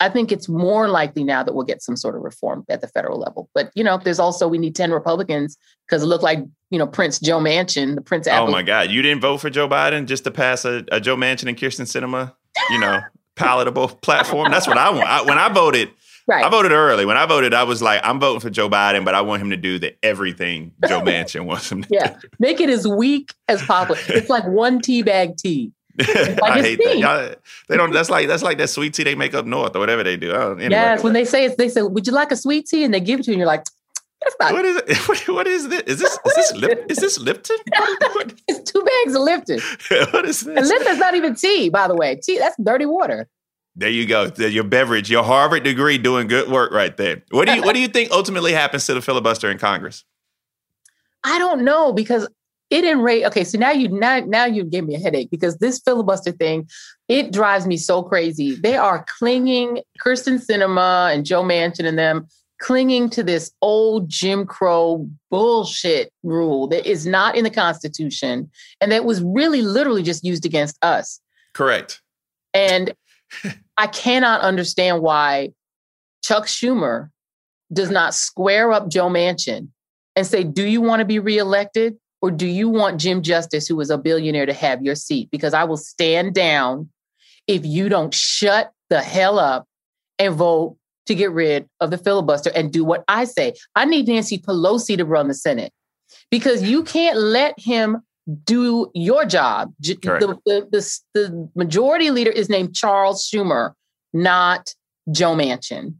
I, 0.00 0.08
think 0.08 0.32
it's 0.32 0.48
more 0.48 0.88
likely 0.88 1.24
now 1.24 1.42
that 1.42 1.54
we'll 1.54 1.64
get 1.64 1.82
some 1.82 1.96
sort 1.96 2.16
of 2.16 2.22
reform 2.22 2.64
at 2.68 2.80
the 2.80 2.88
federal 2.88 3.18
level. 3.18 3.48
But 3.54 3.70
you 3.74 3.84
know, 3.84 3.98
there's 3.98 4.18
also 4.18 4.48
we 4.48 4.58
need 4.58 4.74
10 4.74 4.90
Republicans 4.90 5.56
because 5.86 6.02
it 6.02 6.06
looked 6.06 6.24
like, 6.24 6.40
you 6.70 6.78
know, 6.78 6.86
Prince 6.86 7.18
Joe 7.18 7.40
Manchin, 7.40 7.94
the 7.94 8.00
Prince 8.00 8.26
Oh 8.28 8.50
my 8.50 8.62
God. 8.62 8.90
You 8.90 9.02
didn't 9.02 9.20
vote 9.20 9.38
for 9.38 9.50
Joe 9.50 9.68
Biden 9.68 10.06
just 10.06 10.24
to 10.24 10.30
pass 10.30 10.64
a, 10.64 10.84
a 10.90 11.00
Joe 11.00 11.16
Manchin 11.16 11.48
and 11.48 11.56
Kyrsten 11.56 11.86
Sinema, 11.86 12.34
you 12.70 12.80
know, 12.80 13.00
palatable 13.36 13.88
platform. 13.88 14.50
That's 14.50 14.66
what 14.66 14.78
I 14.78 14.90
want. 14.90 15.08
I, 15.08 15.22
when 15.22 15.38
I 15.38 15.48
voted, 15.48 15.90
Right. 16.26 16.44
I 16.44 16.48
voted 16.48 16.72
early. 16.72 17.04
When 17.04 17.18
I 17.18 17.26
voted, 17.26 17.52
I 17.52 17.64
was 17.64 17.82
like, 17.82 18.00
I'm 18.02 18.18
voting 18.18 18.40
for 18.40 18.48
Joe 18.48 18.70
Biden, 18.70 19.04
but 19.04 19.14
I 19.14 19.20
want 19.20 19.42
him 19.42 19.50
to 19.50 19.58
do 19.58 19.78
the 19.78 19.94
everything 20.02 20.72
Joe 20.88 21.00
Manchin 21.02 21.44
wants 21.44 21.70
him 21.70 21.82
to 21.82 21.88
yeah. 21.90 22.16
do. 22.18 22.28
Make 22.38 22.60
it 22.60 22.70
as 22.70 22.88
weak 22.88 23.34
as 23.46 23.62
possible. 23.62 23.96
It's 24.08 24.30
like 24.30 24.46
one 24.46 24.80
tea 24.80 25.02
bag 25.02 25.36
tea. 25.36 25.72
I 26.42 26.60
hate 26.60 26.80
tea. 26.80 27.02
that. 27.02 27.40
They 27.68 27.76
don't. 27.76 27.92
That's 27.92 28.10
like 28.10 28.26
that's 28.26 28.42
like 28.42 28.58
that 28.58 28.68
sweet 28.68 28.94
tea 28.94 29.04
they 29.04 29.14
make 29.14 29.34
up 29.34 29.46
north 29.46 29.76
or 29.76 29.78
whatever 29.78 30.02
they 30.02 30.16
do. 30.16 30.32
Anyway. 30.32 30.70
Yes, 30.70 31.02
when 31.04 31.12
they 31.12 31.24
say 31.24 31.44
it, 31.44 31.56
they 31.56 31.68
say, 31.68 31.82
"Would 31.82 32.06
you 32.06 32.12
like 32.12 32.32
a 32.32 32.36
sweet 32.36 32.66
tea?" 32.66 32.84
and 32.84 32.92
they 32.92 33.00
give 33.00 33.20
it 33.20 33.24
to 33.24 33.30
you, 33.30 33.34
and 33.34 33.38
you're 33.38 33.46
like, 33.46 33.64
what 34.38 34.64
is 34.64 34.76
it? 34.76 34.98
What, 35.08 35.28
what 35.28 35.46
is 35.46 35.68
this? 35.68 35.82
Is 35.82 35.98
this 35.98 36.18
is 36.24 36.34
this 36.34 36.52
Lip, 36.54 36.86
is 36.88 36.98
this 36.98 37.18
Lipton? 37.18 37.56
it's 38.48 38.70
two 38.70 38.82
bags 38.82 39.14
of 39.14 39.22
Lipton. 39.22 39.60
what 40.12 40.24
is 40.24 40.40
this? 40.40 40.58
And 40.58 40.66
Lipton's 40.66 40.98
not 40.98 41.14
even 41.14 41.34
tea, 41.34 41.68
by 41.68 41.88
the 41.88 41.94
way. 41.94 42.16
Tea 42.22 42.38
that's 42.38 42.56
dirty 42.62 42.86
water. 42.86 43.28
There 43.76 43.90
you 43.90 44.06
go. 44.06 44.30
Your 44.38 44.64
beverage, 44.64 45.10
your 45.10 45.24
Harvard 45.24 45.64
degree, 45.64 45.98
doing 45.98 46.28
good 46.28 46.48
work 46.48 46.72
right 46.72 46.96
there. 46.96 47.22
What 47.30 47.46
do 47.46 47.54
you 47.54 47.62
What 47.62 47.74
do 47.74 47.80
you 47.80 47.88
think 47.88 48.10
ultimately 48.12 48.52
happens 48.52 48.86
to 48.86 48.94
the 48.94 49.02
filibuster 49.02 49.50
in 49.50 49.58
Congress? 49.58 50.04
I 51.24 51.38
don't 51.38 51.64
know 51.64 51.92
because 51.92 52.28
it 52.74 52.84
enraged. 52.84 53.26
Okay, 53.26 53.44
so 53.44 53.56
now 53.56 53.70
you 53.70 53.88
now 53.88 54.18
now 54.26 54.44
you 54.44 54.64
gave 54.64 54.84
me 54.84 54.96
a 54.96 54.98
headache 54.98 55.30
because 55.30 55.58
this 55.58 55.78
filibuster 55.78 56.32
thing, 56.32 56.68
it 57.06 57.32
drives 57.32 57.68
me 57.68 57.76
so 57.76 58.02
crazy. 58.02 58.56
They 58.56 58.76
are 58.76 59.04
clinging, 59.06 59.80
Kyrsten 60.04 60.44
Sinema 60.44 61.14
and 61.14 61.24
Joe 61.24 61.44
Manchin 61.44 61.86
and 61.86 61.96
them 61.96 62.26
clinging 62.60 63.10
to 63.10 63.22
this 63.22 63.52
old 63.62 64.08
Jim 64.08 64.44
Crow 64.44 65.08
bullshit 65.30 66.12
rule 66.24 66.66
that 66.68 66.84
is 66.84 67.06
not 67.06 67.36
in 67.36 67.44
the 67.44 67.50
Constitution 67.50 68.50
and 68.80 68.90
that 68.90 69.04
was 69.04 69.22
really 69.22 69.62
literally 69.62 70.02
just 70.02 70.24
used 70.24 70.44
against 70.44 70.76
us. 70.82 71.20
Correct. 71.52 72.02
And 72.54 72.92
I 73.76 73.86
cannot 73.86 74.40
understand 74.40 75.00
why 75.00 75.50
Chuck 76.24 76.46
Schumer 76.46 77.10
does 77.72 77.90
not 77.90 78.14
square 78.14 78.72
up 78.72 78.88
Joe 78.88 79.08
Manchin 79.08 79.68
and 80.16 80.26
say, 80.26 80.42
Do 80.42 80.64
you 80.64 80.80
want 80.80 81.00
to 81.00 81.04
be 81.04 81.20
reelected? 81.20 81.96
Or 82.24 82.30
do 82.30 82.46
you 82.46 82.70
want 82.70 82.98
Jim 82.98 83.20
Justice, 83.20 83.68
who 83.68 83.78
is 83.82 83.90
a 83.90 83.98
billionaire, 83.98 84.46
to 84.46 84.54
have 84.54 84.82
your 84.82 84.94
seat? 84.94 85.28
Because 85.30 85.52
I 85.52 85.64
will 85.64 85.76
stand 85.76 86.32
down 86.32 86.88
if 87.46 87.66
you 87.66 87.90
don't 87.90 88.14
shut 88.14 88.72
the 88.88 89.02
hell 89.02 89.38
up 89.38 89.66
and 90.18 90.34
vote 90.34 90.78
to 91.04 91.14
get 91.14 91.30
rid 91.32 91.68
of 91.80 91.90
the 91.90 91.98
filibuster 91.98 92.50
and 92.54 92.72
do 92.72 92.82
what 92.82 93.04
I 93.08 93.26
say. 93.26 93.52
I 93.76 93.84
need 93.84 94.08
Nancy 94.08 94.38
Pelosi 94.38 94.96
to 94.96 95.04
run 95.04 95.28
the 95.28 95.34
Senate 95.34 95.70
because 96.30 96.62
you 96.62 96.82
can't 96.82 97.18
let 97.18 97.60
him 97.60 97.98
do 98.46 98.90
your 98.94 99.26
job. 99.26 99.74
The, 99.80 100.40
the, 100.46 100.68
the, 100.72 101.00
the, 101.12 101.50
majority 101.54 102.10
leader 102.10 102.30
is 102.30 102.48
named 102.48 102.74
Charles 102.74 103.28
Schumer, 103.28 103.74
not 104.14 104.74
Joe 105.12 105.34
Manchin. 105.34 105.96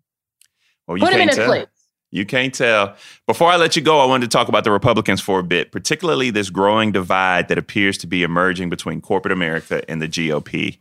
Well, 0.87 0.97
you 0.97 1.05
Put 1.05 1.13
him 1.13 1.21
in 1.21 1.29
his 1.29 1.37
place. 1.37 1.67
You 2.15 2.25
can't 2.25 2.55
tell. 2.55 2.95
Before 3.27 3.51
I 3.51 3.57
let 3.57 3.75
you 3.75 3.83
go, 3.83 3.99
I 3.99 4.05
wanted 4.05 4.31
to 4.31 4.37
talk 4.37 4.47
about 4.47 4.63
the 4.63 4.71
Republicans 4.71 5.21
for 5.21 5.41
a 5.41 5.43
bit, 5.43 5.73
particularly 5.73 6.31
this 6.31 6.49
growing 6.49 6.93
divide 6.93 7.49
that 7.49 7.59
appears 7.59 7.99
to 7.99 8.07
be 8.07 8.23
emerging 8.23 8.71
between 8.71 9.01
corporate 9.01 9.33
America 9.33 9.83
and 9.91 10.01
the 10.01 10.07
GOP. 10.07 10.79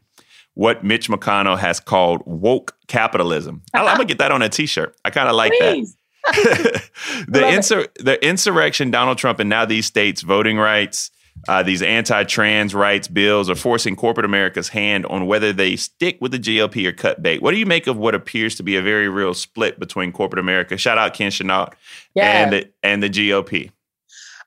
What 0.53 0.83
Mitch 0.83 1.09
McConnell 1.09 1.57
has 1.57 1.79
called 1.79 2.21
woke 2.27 2.77
capitalism. 2.85 3.63
I, 3.73 3.79
am 3.79 3.85
gonna 3.97 4.05
get 4.05 4.19
that 4.19 4.31
on 4.31 4.43
a 4.43 4.49
T-shirt. 4.49 4.95
I 5.03 5.09
kind 5.09 5.27
of 5.27 5.33
like 5.33 5.53
Please. 5.59 5.97
that. 6.25 6.89
the 7.27 7.39
insur- 7.39 7.91
the 7.95 8.23
insurrection, 8.23 8.91
Donald 8.91 9.17
Trump, 9.17 9.39
and 9.39 9.49
now 9.49 9.65
these 9.65 9.87
states' 9.87 10.21
voting 10.21 10.59
rights 10.59 11.09
uh, 11.47 11.63
these 11.63 11.81
anti-trans 11.81 12.73
rights 12.73 13.07
bills 13.07 13.49
are 13.49 13.55
forcing 13.55 13.95
corporate 13.95 14.25
America's 14.25 14.69
hand 14.69 15.05
on 15.07 15.25
whether 15.25 15.51
they 15.51 15.75
stick 15.75 16.17
with 16.21 16.31
the 16.31 16.39
GOP 16.39 16.85
or 16.87 16.93
cut 16.93 17.21
bait. 17.21 17.41
What 17.41 17.51
do 17.51 17.57
you 17.57 17.65
make 17.65 17.87
of 17.87 17.97
what 17.97 18.15
appears 18.15 18.55
to 18.55 18.63
be 18.63 18.75
a 18.75 18.81
very 18.81 19.09
real 19.09 19.33
split 19.33 19.79
between 19.79 20.11
corporate 20.11 20.39
America? 20.39 20.77
Shout 20.77 20.97
out 20.97 21.13
Ken 21.13 21.31
Chenault 21.31 21.69
and 22.15 22.53
the, 22.53 22.69
and 22.81 23.03
the 23.03 23.09
GOP. 23.09 23.71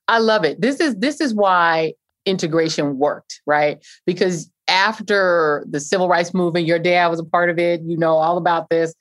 I 0.09 0.19
love 0.19 0.45
it. 0.45 0.61
This 0.61 0.81
is 0.81 0.95
this 0.97 1.21
is 1.21 1.35
why 1.35 1.95
integration 2.25 2.99
worked, 2.99 3.41
right? 3.45 3.85
Because 4.07 4.51
after 4.69 5.65
the 5.69 5.81
civil 5.81 6.09
rights 6.09 6.33
movement, 6.33 6.67
your 6.67 6.79
dad 6.79 7.09
was 7.09 7.19
a 7.19 7.25
part 7.25 7.51
of 7.51 7.59
it. 7.59 7.83
You 7.83 7.97
know 7.97 8.17
all 8.17 8.39
about 8.39 8.69
this 8.71 8.95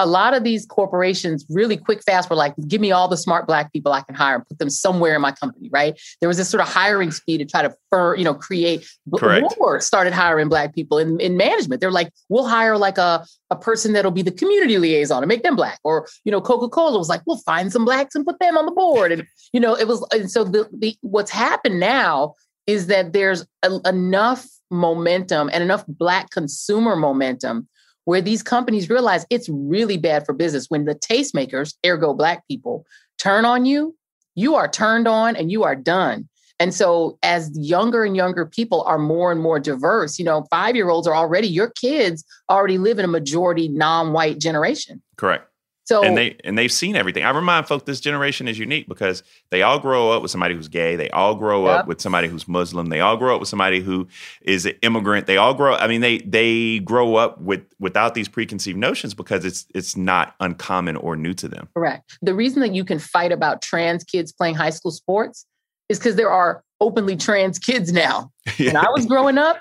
a 0.00 0.06
lot 0.06 0.34
of 0.34 0.44
these 0.44 0.64
corporations 0.64 1.44
really 1.50 1.76
quick 1.76 2.02
fast 2.02 2.30
were 2.30 2.36
like 2.36 2.54
give 2.66 2.80
me 2.80 2.90
all 2.90 3.06
the 3.06 3.16
smart 3.16 3.46
black 3.46 3.70
people 3.72 3.92
i 3.92 4.00
can 4.00 4.14
hire 4.14 4.36
and 4.36 4.48
put 4.48 4.58
them 4.58 4.70
somewhere 4.70 5.14
in 5.14 5.20
my 5.20 5.30
company 5.30 5.68
right 5.70 6.00
there 6.20 6.28
was 6.28 6.38
this 6.38 6.48
sort 6.48 6.62
of 6.62 6.68
hiring 6.68 7.10
speed 7.10 7.38
to 7.38 7.44
try 7.44 7.62
to 7.62 7.72
fur, 7.90 8.16
you 8.16 8.24
know 8.24 8.34
create 8.34 8.88
Correct. 9.14 9.46
Walmart 9.60 9.82
started 9.82 10.12
hiring 10.12 10.48
black 10.48 10.74
people 10.74 10.98
in, 10.98 11.20
in 11.20 11.36
management 11.36 11.80
they're 11.80 11.90
like 11.90 12.10
we'll 12.30 12.46
hire 12.46 12.78
like 12.78 12.98
a, 12.98 13.24
a 13.50 13.56
person 13.56 13.92
that'll 13.92 14.10
be 14.10 14.22
the 14.22 14.32
community 14.32 14.78
liaison 14.78 15.22
and 15.22 15.28
make 15.28 15.42
them 15.42 15.54
black 15.54 15.78
or 15.84 16.08
you 16.24 16.32
know 16.32 16.40
coca-cola 16.40 16.98
was 16.98 17.10
like 17.10 17.20
we'll 17.26 17.38
find 17.38 17.70
some 17.70 17.84
blacks 17.84 18.14
and 18.14 18.24
put 18.24 18.38
them 18.40 18.56
on 18.56 18.64
the 18.64 18.72
board 18.72 19.12
and 19.12 19.24
you 19.52 19.60
know 19.60 19.76
it 19.76 19.86
was 19.86 20.04
and 20.12 20.30
so 20.30 20.44
the, 20.44 20.68
the 20.72 20.96
what's 21.02 21.30
happened 21.30 21.78
now 21.78 22.34
is 22.66 22.86
that 22.86 23.12
there's 23.12 23.44
a, 23.62 23.80
enough 23.84 24.46
momentum 24.70 25.50
and 25.52 25.62
enough 25.62 25.84
black 25.86 26.30
consumer 26.30 26.96
momentum 26.96 27.68
where 28.10 28.20
these 28.20 28.42
companies 28.42 28.90
realize 28.90 29.24
it's 29.30 29.48
really 29.48 29.96
bad 29.96 30.26
for 30.26 30.32
business 30.32 30.66
when 30.68 30.84
the 30.84 30.96
tastemakers, 30.96 31.74
ergo 31.86 32.12
black 32.12 32.44
people, 32.48 32.84
turn 33.20 33.44
on 33.44 33.64
you, 33.64 33.96
you 34.34 34.56
are 34.56 34.66
turned 34.66 35.06
on 35.06 35.36
and 35.36 35.52
you 35.52 35.62
are 35.62 35.76
done. 35.76 36.28
And 36.58 36.74
so, 36.74 37.20
as 37.22 37.52
younger 37.54 38.02
and 38.02 38.16
younger 38.16 38.46
people 38.46 38.82
are 38.82 38.98
more 38.98 39.30
and 39.30 39.40
more 39.40 39.60
diverse, 39.60 40.18
you 40.18 40.24
know, 40.24 40.44
five 40.50 40.74
year 40.74 40.88
olds 40.88 41.06
are 41.06 41.14
already, 41.14 41.46
your 41.46 41.70
kids 41.70 42.24
already 42.50 42.78
live 42.78 42.98
in 42.98 43.04
a 43.04 43.08
majority 43.08 43.68
non 43.68 44.12
white 44.12 44.40
generation. 44.40 45.00
Correct. 45.16 45.46
So 45.90 46.04
and 46.04 46.16
they 46.16 46.36
and 46.44 46.56
they've 46.56 46.70
seen 46.70 46.94
everything. 46.94 47.24
I 47.24 47.30
remind 47.30 47.66
folks 47.66 47.82
this 47.82 47.98
generation 47.98 48.46
is 48.46 48.56
unique 48.60 48.86
because 48.86 49.24
they 49.50 49.62
all 49.62 49.80
grow 49.80 50.12
up 50.12 50.22
with 50.22 50.30
somebody 50.30 50.54
who's 50.54 50.68
gay. 50.68 50.94
They 50.94 51.10
all 51.10 51.34
grow 51.34 51.66
yep. 51.66 51.80
up 51.80 51.86
with 51.88 52.00
somebody 52.00 52.28
who's 52.28 52.46
Muslim. 52.46 52.90
They 52.90 53.00
all 53.00 53.16
grow 53.16 53.34
up 53.34 53.40
with 53.40 53.48
somebody 53.48 53.80
who 53.80 54.06
is 54.42 54.66
an 54.66 54.74
immigrant. 54.82 55.26
They 55.26 55.36
all 55.36 55.52
grow. 55.52 55.74
I 55.74 55.88
mean, 55.88 56.00
they 56.00 56.18
they 56.18 56.78
grow 56.78 57.16
up 57.16 57.40
with 57.40 57.64
without 57.80 58.14
these 58.14 58.28
preconceived 58.28 58.78
notions 58.78 59.14
because 59.14 59.44
it's 59.44 59.66
it's 59.74 59.96
not 59.96 60.36
uncommon 60.38 60.94
or 60.94 61.16
new 61.16 61.34
to 61.34 61.48
them. 61.48 61.68
Correct. 61.74 62.16
The 62.22 62.34
reason 62.34 62.60
that 62.60 62.72
you 62.72 62.84
can 62.84 63.00
fight 63.00 63.32
about 63.32 63.60
trans 63.60 64.04
kids 64.04 64.30
playing 64.30 64.54
high 64.54 64.70
school 64.70 64.92
sports 64.92 65.44
is 65.88 65.98
because 65.98 66.14
there 66.14 66.30
are 66.30 66.62
openly 66.80 67.16
trans 67.16 67.58
kids 67.58 67.92
now. 67.92 68.30
When 68.58 68.76
I 68.76 68.90
was 68.90 69.06
growing 69.06 69.38
up, 69.38 69.60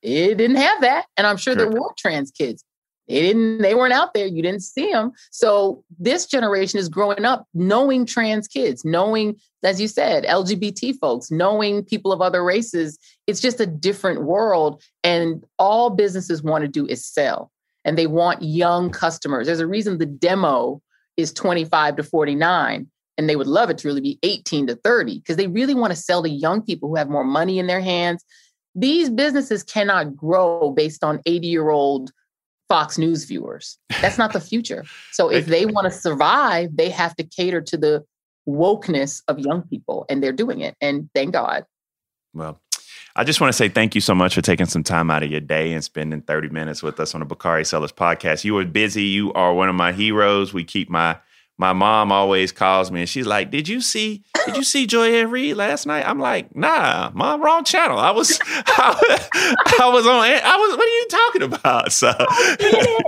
it 0.00 0.36
didn't 0.38 0.56
have 0.56 0.80
that, 0.80 1.04
and 1.18 1.26
I'm 1.26 1.36
sure 1.36 1.54
Correct. 1.54 1.72
there 1.72 1.78
were 1.78 1.90
trans 1.98 2.30
kids. 2.30 2.64
They 3.08 3.22
didn't, 3.22 3.62
they 3.62 3.74
weren't 3.74 3.94
out 3.94 4.12
there. 4.12 4.26
You 4.26 4.42
didn't 4.42 4.62
see 4.62 4.92
them. 4.92 5.12
So 5.30 5.82
this 5.98 6.26
generation 6.26 6.78
is 6.78 6.88
growing 6.88 7.24
up 7.24 7.46
knowing 7.54 8.04
trans 8.04 8.46
kids, 8.46 8.84
knowing, 8.84 9.36
as 9.62 9.80
you 9.80 9.88
said, 9.88 10.24
LGBT 10.24 10.98
folks, 10.98 11.30
knowing 11.30 11.84
people 11.84 12.12
of 12.12 12.20
other 12.20 12.44
races. 12.44 12.98
It's 13.26 13.40
just 13.40 13.60
a 13.60 13.66
different 13.66 14.22
world. 14.22 14.82
And 15.02 15.44
all 15.58 15.90
businesses 15.90 16.42
want 16.42 16.62
to 16.62 16.68
do 16.68 16.86
is 16.86 17.04
sell. 17.04 17.50
And 17.84 17.96
they 17.96 18.06
want 18.06 18.42
young 18.42 18.90
customers. 18.90 19.46
There's 19.46 19.60
a 19.60 19.66
reason 19.66 19.96
the 19.96 20.06
demo 20.06 20.82
is 21.16 21.32
25 21.32 21.96
to 21.96 22.02
49 22.02 22.86
and 23.18 23.28
they 23.28 23.36
would 23.36 23.46
love 23.46 23.68
it 23.70 23.78
to 23.78 23.88
really 23.88 24.00
be 24.00 24.18
18 24.22 24.68
to 24.68 24.76
30 24.76 25.18
because 25.18 25.36
they 25.36 25.48
really 25.48 25.74
want 25.74 25.92
to 25.92 25.98
sell 25.98 26.22
to 26.22 26.28
young 26.28 26.62
people 26.62 26.88
who 26.88 26.96
have 26.96 27.10
more 27.10 27.24
money 27.24 27.58
in 27.58 27.66
their 27.66 27.80
hands. 27.80 28.24
These 28.74 29.10
businesses 29.10 29.64
cannot 29.64 30.16
grow 30.16 30.70
based 30.70 31.02
on 31.02 31.20
80 31.26 31.48
year 31.48 31.70
old 31.70 32.12
Fox 32.68 32.98
News 32.98 33.24
viewers. 33.24 33.78
That's 34.00 34.18
not 34.18 34.32
the 34.32 34.40
future. 34.40 34.84
So 35.12 35.30
if 35.30 35.46
they 35.46 35.66
want 35.66 35.86
to 35.86 35.90
survive, 35.90 36.76
they 36.76 36.90
have 36.90 37.16
to 37.16 37.24
cater 37.24 37.60
to 37.62 37.76
the 37.76 38.04
wokeness 38.48 39.22
of 39.28 39.38
young 39.38 39.62
people, 39.62 40.06
and 40.08 40.22
they're 40.22 40.32
doing 40.32 40.60
it. 40.60 40.76
And 40.80 41.08
thank 41.14 41.32
God. 41.32 41.64
Well, 42.34 42.60
I 43.16 43.24
just 43.24 43.40
want 43.40 43.48
to 43.48 43.56
say 43.56 43.68
thank 43.68 43.94
you 43.94 44.00
so 44.00 44.14
much 44.14 44.34
for 44.34 44.42
taking 44.42 44.66
some 44.66 44.84
time 44.84 45.10
out 45.10 45.22
of 45.22 45.30
your 45.30 45.40
day 45.40 45.72
and 45.72 45.82
spending 45.82 46.22
30 46.22 46.50
minutes 46.50 46.82
with 46.82 47.00
us 47.00 47.14
on 47.14 47.20
the 47.20 47.26
Bakari 47.26 47.64
Sellers 47.64 47.92
podcast. 47.92 48.44
You 48.44 48.54
were 48.54 48.64
busy. 48.64 49.04
You 49.04 49.32
are 49.32 49.52
one 49.52 49.68
of 49.68 49.74
my 49.74 49.92
heroes. 49.92 50.54
We 50.54 50.64
keep 50.64 50.88
my 50.88 51.18
my 51.60 51.72
mom 51.72 52.12
always 52.12 52.52
calls 52.52 52.92
me 52.92 53.00
and 53.00 53.08
she's 53.08 53.26
like, 53.26 53.50
"Did 53.50 53.66
you 53.66 53.80
see? 53.80 54.22
Did 54.48 54.56
you 54.56 54.64
see 54.64 54.86
Joy-Ann 54.86 55.30
Reid 55.30 55.56
last 55.56 55.86
night?" 55.86 56.06
I'm 56.06 56.18
like, 56.18 56.54
"Nah, 56.54 57.10
mom, 57.14 57.42
wrong 57.42 57.64
channel. 57.64 57.98
I 57.98 58.10
was, 58.10 58.38
I, 58.46 59.26
I 59.80 59.90
was 59.92 60.06
on. 60.06 60.24
I 60.24 60.56
was. 60.56 60.76
What 60.76 60.86
are 60.86 60.96
you 60.96 61.06
talking 61.10 61.42
about?" 61.42 61.92
So, 61.92 62.14
oh, 62.18 63.02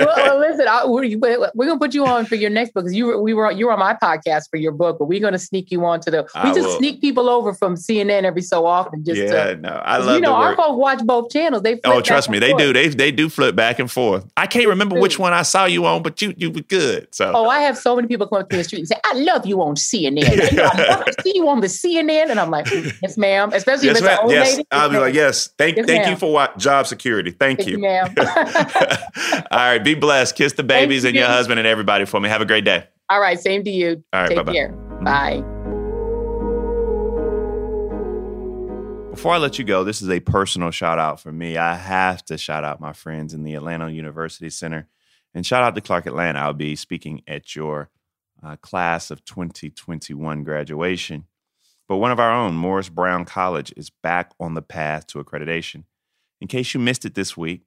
well, 0.00 0.16
well, 0.16 0.38
listen, 0.38 0.66
I, 0.68 0.84
we're, 0.86 1.18
we're, 1.54 1.66
gonna 1.66 1.78
put 1.78 1.94
you 1.94 2.06
on 2.06 2.26
for 2.26 2.34
your 2.34 2.50
next 2.50 2.74
book 2.74 2.84
because 2.84 2.94
you 2.94 3.06
were 3.06 3.20
we 3.20 3.34
were 3.34 3.50
you 3.52 3.66
were 3.66 3.72
on 3.72 3.78
my 3.78 3.94
podcast 3.94 4.50
for 4.50 4.56
your 4.56 4.72
book, 4.72 4.98
but 4.98 5.06
we're 5.06 5.20
gonna 5.20 5.38
sneak 5.38 5.70
you 5.70 5.84
on 5.84 6.00
to 6.00 6.10
the. 6.10 6.22
We 6.34 6.50
I 6.50 6.54
just 6.54 6.68
will. 6.68 6.78
sneak 6.78 7.00
people 7.00 7.28
over 7.28 7.54
from 7.54 7.74
CNN 7.76 8.24
every 8.24 8.42
so 8.42 8.66
often. 8.66 9.04
Just 9.04 9.20
yeah, 9.20 9.44
to, 9.44 9.56
no, 9.56 9.68
I 9.68 9.98
love. 9.98 10.14
You 10.16 10.20
know, 10.20 10.34
our 10.34 10.56
folks 10.56 10.76
watch 10.76 11.04
both 11.04 11.30
channels. 11.30 11.62
They 11.62 11.80
oh, 11.84 12.00
trust 12.00 12.28
me, 12.28 12.38
they 12.38 12.50
forth. 12.50 12.62
do. 12.62 12.72
They 12.72 12.88
they 12.88 13.12
do 13.12 13.28
flip 13.28 13.54
back 13.56 13.78
and 13.78 13.90
forth. 13.90 14.26
I 14.36 14.46
can't 14.46 14.68
remember 14.68 14.98
which 14.98 15.18
one 15.18 15.32
I 15.32 15.42
saw 15.42 15.64
you 15.64 15.86
on, 15.86 16.02
but 16.02 16.20
you 16.20 16.34
you 16.36 16.50
were 16.50 16.62
good. 16.62 17.08
So, 17.14 17.32
oh, 17.34 17.48
I 17.48 17.60
have 17.60 17.78
so 17.78 17.96
many 17.96 18.08
people 18.08 18.26
come 18.26 18.40
up 18.40 18.50
to 18.50 18.56
the 18.56 18.64
street 18.64 18.80
and 18.80 18.88
say, 18.88 18.96
"I 19.04 19.14
love 19.14 19.46
you 19.46 19.62
on 19.62 19.76
CNN." 19.76 20.22
to 20.84 21.14
see 21.22 21.32
you 21.34 21.48
on 21.48 21.60
the 21.60 21.66
CNN, 21.66 22.30
and 22.30 22.38
I'm 22.38 22.50
like, 22.50 22.70
"Yes, 23.02 23.16
ma'am." 23.16 23.52
Especially 23.52 23.86
yes, 23.86 23.98
if 23.98 24.04
it's 24.04 24.12
an 24.12 24.18
old 24.22 24.32
yes. 24.32 24.50
lady. 24.52 24.68
I'll 24.70 24.90
be 24.90 24.98
like, 24.98 25.14
"Yes, 25.14 25.48
thank 25.58 25.76
yes, 25.76 25.86
thank 25.86 26.02
ma'am. 26.02 26.12
you 26.12 26.16
for 26.18 26.32
what 26.32 26.58
job 26.58 26.86
security. 26.86 27.30
Thank, 27.30 27.58
thank 27.58 27.68
you. 27.68 27.76
you, 27.76 27.82
ma'am." 27.82 28.14
All 29.50 29.58
right, 29.58 29.78
be 29.78 29.94
blessed. 29.94 30.36
Kiss 30.36 30.52
the 30.54 30.62
babies 30.62 31.04
and 31.04 31.14
your 31.14 31.26
husband 31.26 31.58
and 31.58 31.66
everybody 31.66 32.04
for 32.04 32.20
me. 32.20 32.28
Have 32.28 32.42
a 32.42 32.46
great 32.46 32.64
day. 32.64 32.86
All 33.08 33.20
right, 33.20 33.38
same 33.38 33.64
to 33.64 33.70
you. 33.70 34.02
All 34.12 34.22
right, 34.22 34.28
take 34.28 34.36
bye-bye. 34.38 34.52
care. 34.52 34.70
Mm-hmm. 34.70 35.04
Bye. 35.04 35.42
Before 39.10 39.34
I 39.34 39.38
let 39.38 39.58
you 39.58 39.64
go, 39.64 39.84
this 39.84 40.00
is 40.00 40.08
a 40.08 40.20
personal 40.20 40.70
shout 40.70 40.98
out 40.98 41.20
for 41.20 41.30
me. 41.30 41.58
I 41.58 41.76
have 41.76 42.24
to 42.24 42.38
shout 42.38 42.64
out 42.64 42.80
my 42.80 42.94
friends 42.94 43.34
in 43.34 43.42
the 43.42 43.54
Atlanta 43.54 43.90
University 43.90 44.48
Center 44.48 44.88
and 45.34 45.44
shout 45.44 45.62
out 45.62 45.74
to 45.74 45.80
Clark 45.82 46.06
Atlanta. 46.06 46.38
I'll 46.38 46.54
be 46.54 46.76
speaking 46.76 47.22
at 47.28 47.54
your 47.54 47.90
uh, 48.42 48.56
class 48.56 49.10
of 49.10 49.24
2021 49.24 50.44
graduation. 50.44 51.26
But 51.88 51.96
one 51.96 52.10
of 52.10 52.20
our 52.20 52.32
own, 52.32 52.54
Morris 52.54 52.88
Brown 52.88 53.24
College, 53.24 53.72
is 53.76 53.90
back 53.90 54.32
on 54.40 54.54
the 54.54 54.62
path 54.62 55.06
to 55.08 55.22
accreditation. 55.22 55.84
In 56.40 56.48
case 56.48 56.74
you 56.74 56.80
missed 56.80 57.04
it 57.04 57.14
this 57.14 57.36
week, 57.36 57.62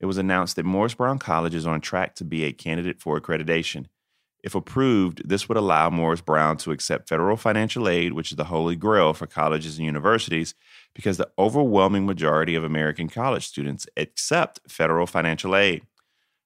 it 0.00 0.06
was 0.06 0.18
announced 0.18 0.56
that 0.56 0.64
Morris 0.64 0.94
Brown 0.94 1.18
College 1.18 1.54
is 1.54 1.66
on 1.66 1.80
track 1.80 2.14
to 2.16 2.24
be 2.24 2.44
a 2.44 2.52
candidate 2.52 3.00
for 3.00 3.20
accreditation. 3.20 3.86
If 4.42 4.54
approved, 4.54 5.26
this 5.26 5.48
would 5.48 5.56
allow 5.56 5.88
Morris 5.88 6.20
Brown 6.20 6.58
to 6.58 6.70
accept 6.70 7.08
federal 7.08 7.38
financial 7.38 7.88
aid, 7.88 8.12
which 8.12 8.30
is 8.30 8.36
the 8.36 8.44
holy 8.44 8.76
grail 8.76 9.14
for 9.14 9.26
colleges 9.26 9.78
and 9.78 9.86
universities, 9.86 10.54
because 10.94 11.16
the 11.16 11.30
overwhelming 11.38 12.04
majority 12.04 12.54
of 12.54 12.62
American 12.62 13.08
college 13.08 13.46
students 13.46 13.86
accept 13.96 14.60
federal 14.68 15.06
financial 15.06 15.56
aid. 15.56 15.82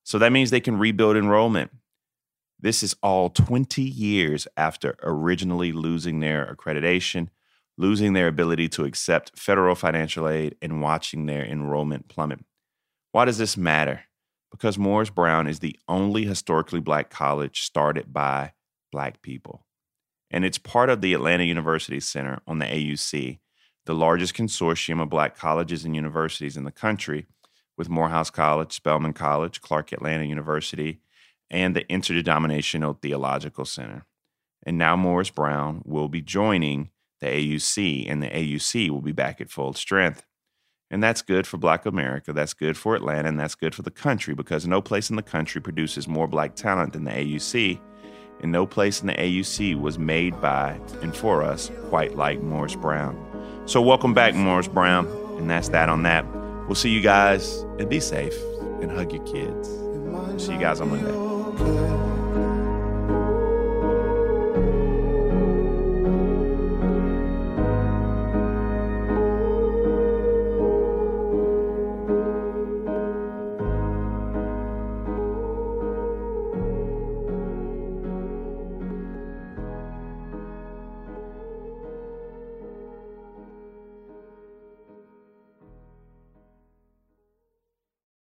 So 0.05 0.17
that 0.19 0.31
means 0.31 0.51
they 0.51 0.61
can 0.61 0.79
rebuild 0.79 1.17
enrollment. 1.17 1.73
This 2.61 2.83
is 2.83 2.97
all 3.03 3.31
20 3.31 3.83
years 3.83 4.49
after 4.57 4.97
originally 5.03 5.73
losing 5.73 6.21
their 6.21 6.55
accreditation, 6.55 7.29
losing 7.77 8.13
their 8.13 8.27
ability 8.29 8.69
to 8.71 8.85
accept 8.85 9.39
federal 9.39 9.75
financial 9.75 10.29
aid, 10.29 10.57
and 10.61 10.83
watching 10.83 11.27
their 11.27 11.45
enrollment 11.45 12.09
plummet. 12.09 12.41
Why 13.13 13.25
does 13.25 13.39
this 13.39 13.57
matter? 13.57 14.03
because 14.51 14.79
Morris 14.79 15.11
Brown 15.11 15.47
is 15.47 15.61
the 15.61 15.79
only 15.89 16.25
historically 16.25 16.81
black 16.81 17.11
college 17.11 17.63
started 17.63 18.13
by 18.13 18.53
black 18.91 19.23
people. 19.23 19.65
And 20.31 20.45
it's 20.45 20.59
part 20.59 20.91
of 20.91 21.01
the 21.01 21.15
Atlanta 21.15 21.45
University 21.45 22.01
Center 22.01 22.41
on 22.47 22.59
the 22.59 22.67
AUC, 22.67 23.39
the 23.87 23.95
largest 23.95 24.35
consortium 24.35 25.01
of 25.03 25.09
black 25.09 25.37
colleges 25.37 25.85
and 25.85 25.95
universities 25.95 26.57
in 26.57 26.65
the 26.65 26.73
country, 26.73 27.27
with 27.77 27.89
Morehouse 27.89 28.31
College, 28.31 28.73
Spelman 28.73 29.13
College, 29.13 29.61
Clark 29.61 29.93
Atlanta 29.93 30.25
University, 30.25 31.01
and 31.51 31.75
the 31.75 31.91
Interdenominational 31.91 32.95
Theological 32.95 33.65
Center. 33.65 34.05
And 34.65 34.77
now 34.77 34.97
Morris 34.97 35.31
Brown 35.31 35.83
will 35.85 36.09
be 36.09 36.21
joining 36.21 36.91
the 37.21 37.27
AUC, 37.27 38.11
and 38.11 38.23
the 38.23 38.29
AUC 38.29 38.91
will 38.91 39.01
be 39.01 39.13
back 39.13 39.41
at 39.41 39.51
full 39.51 39.73
strength. 39.73 40.25
And 40.91 41.03
that's 41.03 41.23
good 41.23 41.47
for 41.47 41.59
Black 41.59 41.85
America. 41.85 42.33
That's 42.33 42.55
good 42.55 42.77
for 42.77 42.95
Atlanta. 42.95 43.29
And 43.29 43.39
that's 43.39 43.55
good 43.55 43.75
for 43.75 43.83
the 43.83 43.91
country 43.91 44.35
because 44.35 44.67
no 44.67 44.81
place 44.81 45.11
in 45.11 45.17
the 45.17 45.23
country 45.23 45.61
produces 45.61 46.09
more 46.09 46.27
black 46.27 46.55
talent 46.55 46.95
than 46.95 47.05
the 47.05 47.11
AUC. 47.11 47.79
And 48.41 48.53
no 48.53 48.67
place 48.67 49.01
in 49.01 49.09
the 49.09 49.15
AUC 49.15 49.79
was 49.79 49.99
made 49.99 50.41
by 50.41 50.81
and 51.03 51.15
for 51.15 51.43
us 51.43 51.71
quite 51.89 52.17
like 52.17 52.41
Morris 52.41 52.77
Brown. 52.77 53.23
So, 53.67 53.83
welcome 53.83 54.15
back, 54.15 54.35
Morris 54.35 54.69
Brown. 54.69 55.07
And 55.37 55.51
that's 55.51 55.69
that 55.71 55.89
on 55.89 56.05
that. 56.05 56.25
We'll 56.67 56.75
see 56.75 56.91
you 56.91 57.01
guys 57.01 57.63
and 57.79 57.89
be 57.89 58.01
safe 58.01 58.37
and 58.81 58.91
hug 58.91 59.13
your 59.13 59.25
kids. 59.25 59.69
See 60.43 60.53
you 60.53 60.61
guys 60.61 60.81
on 60.81 60.91
Monday 60.91 61.28
there. 61.59 62.28